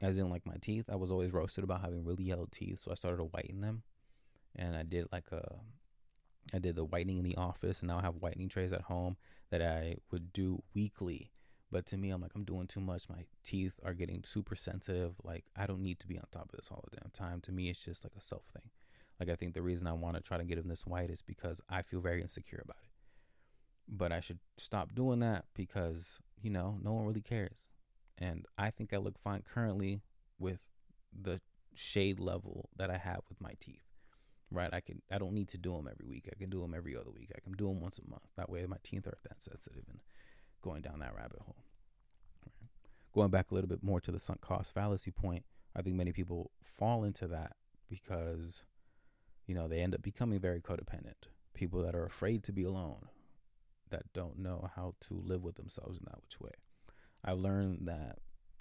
[0.00, 2.90] As in, like my teeth, I was always roasted about having really yellow teeth, so
[2.90, 3.82] I started to whiten them,
[4.56, 5.56] and I did like a,
[6.52, 9.16] I did the whitening in the office, and now I have whitening trays at home
[9.50, 11.30] that I would do weekly.
[11.70, 13.08] But to me, I'm like, I'm doing too much.
[13.08, 15.14] My teeth are getting super sensitive.
[15.22, 17.40] Like, I don't need to be on top of this all the damn time.
[17.42, 18.70] To me, it's just like a self thing.
[19.18, 21.22] Like, I think the reason I want to try to get them this white is
[21.22, 22.90] because I feel very insecure about it.
[23.88, 27.68] But I should stop doing that because you know, no one really cares.
[28.18, 30.02] And I think I look fine currently
[30.38, 30.60] with
[31.18, 31.40] the
[31.74, 33.91] shade level that I have with my teeth.
[34.52, 34.72] Right?
[34.72, 36.28] I can I don't need to do them every week.
[36.30, 37.32] I can do them every other week.
[37.34, 38.26] I can do them once a month.
[38.36, 40.00] That way my teeth aren't that sensitive and
[40.62, 41.56] going down that rabbit hole.
[42.44, 42.70] Right?
[43.14, 45.44] Going back a little bit more to the sunk cost fallacy point,
[45.74, 47.56] I think many people fall into that
[47.88, 48.62] because
[49.46, 51.28] you know, they end up becoming very codependent.
[51.54, 53.08] People that are afraid to be alone,
[53.90, 56.52] that don't know how to live with themselves in that which way.
[57.24, 58.18] I've learned that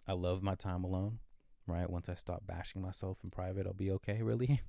[0.08, 1.20] I love my time alone,
[1.68, 1.90] right?
[1.90, 4.62] Once I stop bashing myself in private, I'll be okay, really.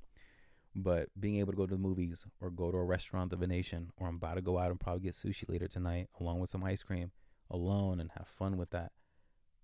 [0.75, 3.91] But being able to go to the movies or go to a restaurant, the Venetian,
[3.97, 6.65] or I'm about to go out and probably get sushi later tonight, along with some
[6.65, 7.11] ice cream,
[7.51, 8.93] alone and have fun with that,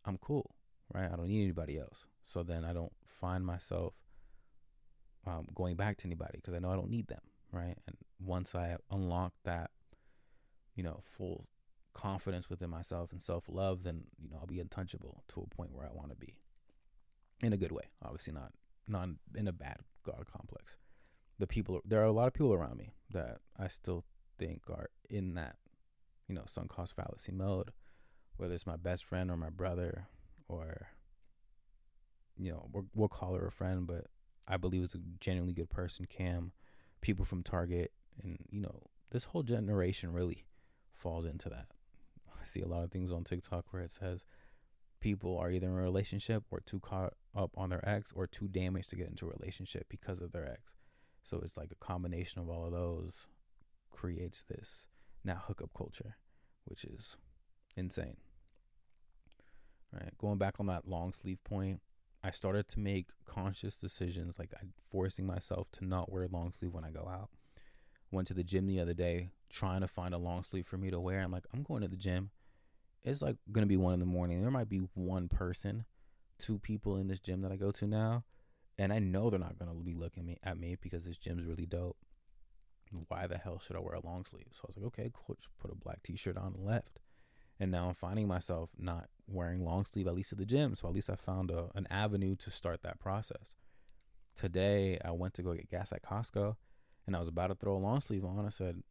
[0.04, 0.54] I'm cool,
[0.92, 1.10] right?
[1.10, 2.04] I don't need anybody else.
[2.22, 3.94] So then I don't find myself
[5.26, 7.76] um, going back to anybody because I know I don't need them, right?
[7.86, 9.70] And once I unlock that
[10.78, 11.48] you know, full
[11.92, 15.74] confidence within myself and self love, then you know I'll be untouchable to a point
[15.74, 16.36] where I want to be,
[17.42, 17.82] in a good way.
[18.02, 18.52] Obviously, not
[18.86, 20.76] not in a bad god complex.
[21.38, 24.04] The people there are a lot of people around me that I still
[24.38, 25.56] think are in that,
[26.28, 27.72] you know, sunk cost fallacy mode,
[28.36, 30.06] whether it's my best friend or my brother
[30.48, 30.88] or,
[32.36, 34.06] you know, we'll, we'll call her a friend, but
[34.46, 36.06] I believe is a genuinely good person.
[36.08, 36.52] Cam,
[37.00, 40.44] people from Target, and you know, this whole generation really
[40.94, 41.66] falls into that.
[42.40, 44.24] I see a lot of things on TikTok where it says
[45.00, 48.48] people are either in a relationship or too caught up on their ex or too
[48.48, 50.74] damaged to get into a relationship because of their ex.
[51.28, 53.26] So it's like a combination of all of those
[53.92, 54.86] creates this
[55.22, 56.16] now hookup culture,
[56.64, 57.18] which is
[57.76, 58.16] insane.
[59.92, 60.16] Right.
[60.16, 61.82] Going back on that long sleeve point,
[62.24, 66.72] I started to make conscious decisions, like I forcing myself to not wear long sleeve
[66.72, 67.28] when I go out.
[68.10, 70.90] Went to the gym the other day, trying to find a long sleeve for me
[70.90, 71.20] to wear.
[71.20, 72.30] I'm like, I'm going to the gym.
[73.04, 74.40] It's like gonna be one in the morning.
[74.40, 75.84] There might be one person,
[76.38, 78.24] two people in this gym that I go to now,
[78.78, 81.66] and I know they're not gonna be looking me at me because this gym's really
[81.66, 81.96] dope.
[83.08, 84.48] Why the hell should I wear a long sleeve?
[84.52, 85.36] So I was like, okay, cool.
[85.36, 87.00] Just put a black t-shirt on and left.
[87.60, 90.74] And now I'm finding myself not wearing long sleeve at least at the gym.
[90.74, 93.56] So at least I found a, an avenue to start that process.
[94.34, 96.56] Today I went to go get gas at Costco
[97.06, 98.46] and I was about to throw a long sleeve on.
[98.46, 98.82] I said,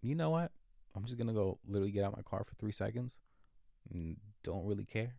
[0.00, 0.52] you know what?
[0.94, 3.18] I'm just gonna go literally get out my car for three seconds
[4.44, 5.16] don't really care.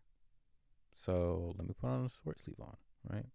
[0.93, 2.78] So let me put on a short sleeve on,
[3.11, 3.26] right?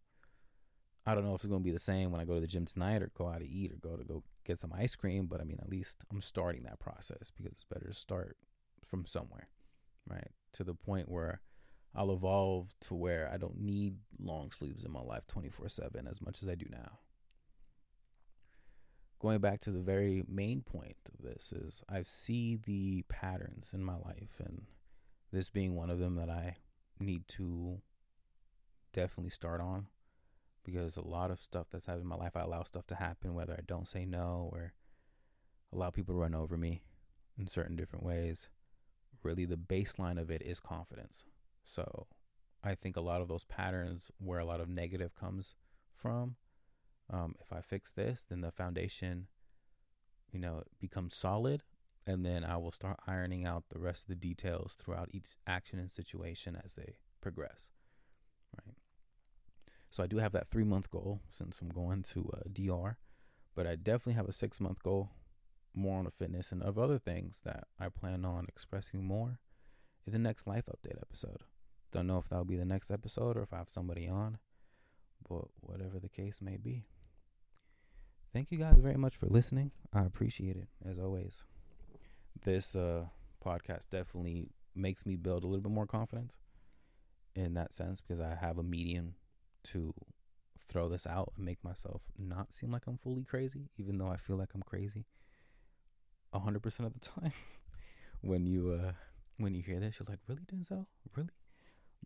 [1.07, 2.67] I don't know if it's gonna be the same when I go to the gym
[2.67, 5.41] tonight or go out to eat or go to go get some ice cream, but
[5.41, 8.37] I mean at least I'm starting that process because it's better to start
[8.87, 9.49] from somewhere,
[10.09, 10.31] right?
[10.55, 11.41] To the point where
[11.95, 16.21] I'll evolve to where I don't need long sleeves in my life 24 7 as
[16.21, 16.99] much as I do now.
[19.21, 23.85] Going back to the very main point of this is I see the patterns in
[23.85, 24.63] my life, and
[25.31, 26.57] this being one of them that I
[26.99, 27.81] need to
[28.93, 29.87] definitely start on
[30.65, 33.35] because a lot of stuff that's happened in my life, I allow stuff to happen,
[33.35, 34.73] whether I don't say no or
[35.73, 36.83] allow people to run over me
[37.39, 38.49] in certain different ways
[39.23, 41.25] really the baseline of it is confidence.
[41.65, 42.07] So
[42.63, 45.55] I think a lot of those patterns where a lot of negative comes
[45.95, 46.37] from,
[47.11, 49.27] um, if I fix this, then the foundation,
[50.33, 51.63] you know, becomes solid.
[52.07, 55.79] And then I will start ironing out the rest of the details throughout each action
[55.79, 57.71] and situation as they progress.
[59.91, 62.97] So I do have that three month goal since I'm going to uh, DR,
[63.55, 65.11] but I definitely have a six month goal
[65.75, 69.39] more on the fitness and of other things that I plan on expressing more
[70.07, 71.43] in the next life update episode.
[71.93, 74.39] Don't know if that'll be the next episode or if I have somebody on,
[75.29, 76.85] but whatever the case may be.
[78.33, 79.73] Thank you guys very much for listening.
[79.93, 81.45] I appreciate it as always.
[82.45, 83.07] This uh,
[83.45, 86.37] podcast definitely makes me build a little bit more confidence
[87.35, 89.15] in that sense because I have a medium
[89.65, 89.95] to
[90.69, 94.17] throw this out and make myself not seem like I'm fully crazy, even though I
[94.17, 95.07] feel like I'm crazy
[96.39, 97.33] hundred percent of the time.
[98.21, 98.93] when you uh
[99.39, 100.87] when you hear this, you're like, really, Denzel?
[101.17, 101.31] Really,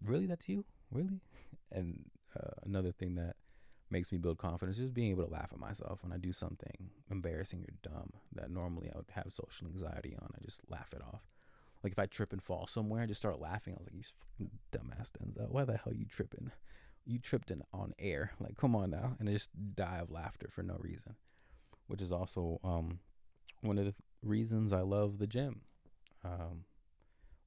[0.03, 0.27] really?
[0.27, 0.65] That's you?
[0.91, 1.21] Really?
[1.73, 2.05] And
[2.41, 3.35] uh, another thing that
[3.91, 6.91] makes me build confidence is being able to laugh at myself when I do something
[7.11, 10.29] embarrassing or dumb that normally I would have social anxiety on.
[10.37, 11.23] I just laugh it off.
[11.83, 13.75] Like if I trip and fall somewhere, I just start laughing.
[13.75, 15.51] I was like, "You fucking dumbass Denzel!
[15.51, 16.53] Why the hell are you tripping?
[17.07, 18.33] You tripped in on air.
[18.41, 21.17] Like, come on now!" And I just die of laughter for no reason,
[21.87, 23.01] which is also um
[23.61, 25.63] one of the reasons I love the gym.
[26.25, 26.65] Um,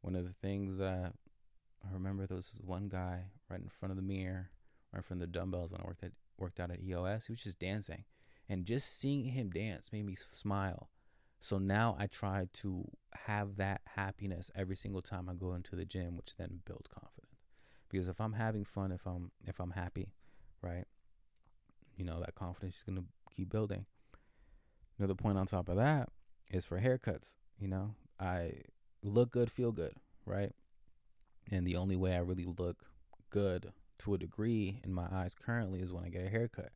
[0.02, 1.14] one of the things that
[1.84, 4.50] I remember there was one guy right in front of the mirror,
[4.92, 7.26] right in front of the dumbbells when I worked at worked out at EOS.
[7.26, 8.04] He was just dancing,
[8.50, 10.90] and just seeing him dance made me smile.
[11.40, 12.86] So now I try to
[13.26, 17.27] have that happiness every single time I go into the gym, which then builds confidence.
[17.90, 20.14] Because if I'm having fun, if I'm if I'm happy,
[20.62, 20.86] right,
[21.96, 23.04] you know that confidence is gonna
[23.36, 23.86] keep building.
[24.98, 26.10] Another point on top of that
[26.50, 27.36] is for haircuts.
[27.60, 28.54] You know, I
[29.04, 29.94] look good, feel good,
[30.26, 30.52] right?
[31.52, 32.78] And the only way I really look
[33.30, 36.72] good to a degree in my eyes currently is when I get a haircut.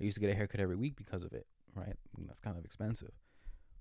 [0.00, 1.96] I used to get a haircut every week because of it, right?
[2.16, 3.12] And that's kind of expensive.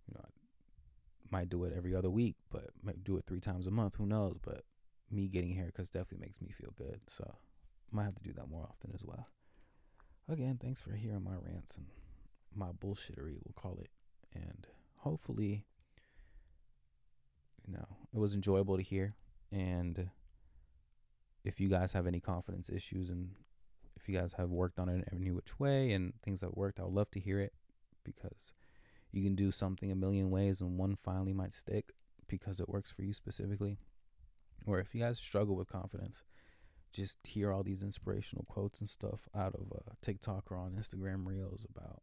[0.08, 3.68] You know, I might do it every other week, but might do it three times
[3.68, 3.96] a month.
[3.98, 4.38] Who knows?
[4.42, 4.64] But
[5.12, 7.01] me getting haircuts definitely makes me feel good.
[7.07, 7.36] So
[7.91, 9.28] might have to do that more often as well.
[10.30, 11.88] Again, thanks for hearing my rants and
[12.55, 13.89] my bullshittery, we'll call it.
[14.34, 15.66] And hopefully,
[17.68, 19.16] you know, it was enjoyable to hear.
[19.51, 20.09] And
[21.43, 23.32] if you guys have any confidence issues and
[23.95, 26.80] if you guys have worked on it in every which way and things that worked,
[26.80, 27.53] I would love to hear it
[28.03, 28.53] because
[29.12, 31.91] you can do something a million ways and one finally might stick
[32.28, 33.78] because it works for you specifically.
[34.66, 36.22] Or if you guys struggle with confidence,
[36.93, 41.26] just hear all these inspirational quotes and stuff out of uh, TikTok or on Instagram
[41.26, 42.01] Reels about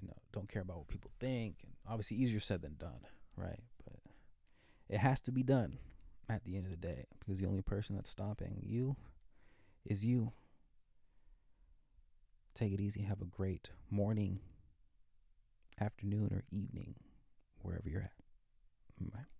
[0.00, 1.56] you know, don't care about what people think.
[1.62, 3.00] And obviously, easier said than done,
[3.36, 3.60] right?
[3.84, 4.00] But
[4.88, 5.78] it has to be done
[6.28, 8.96] at the end of the day because the only person that's stopping you
[9.84, 10.32] is you.
[12.54, 13.02] Take it easy.
[13.02, 14.40] Have a great morning,
[15.78, 16.94] afternoon, or evening,
[17.60, 18.12] wherever you're at.
[18.98, 19.35] Bye.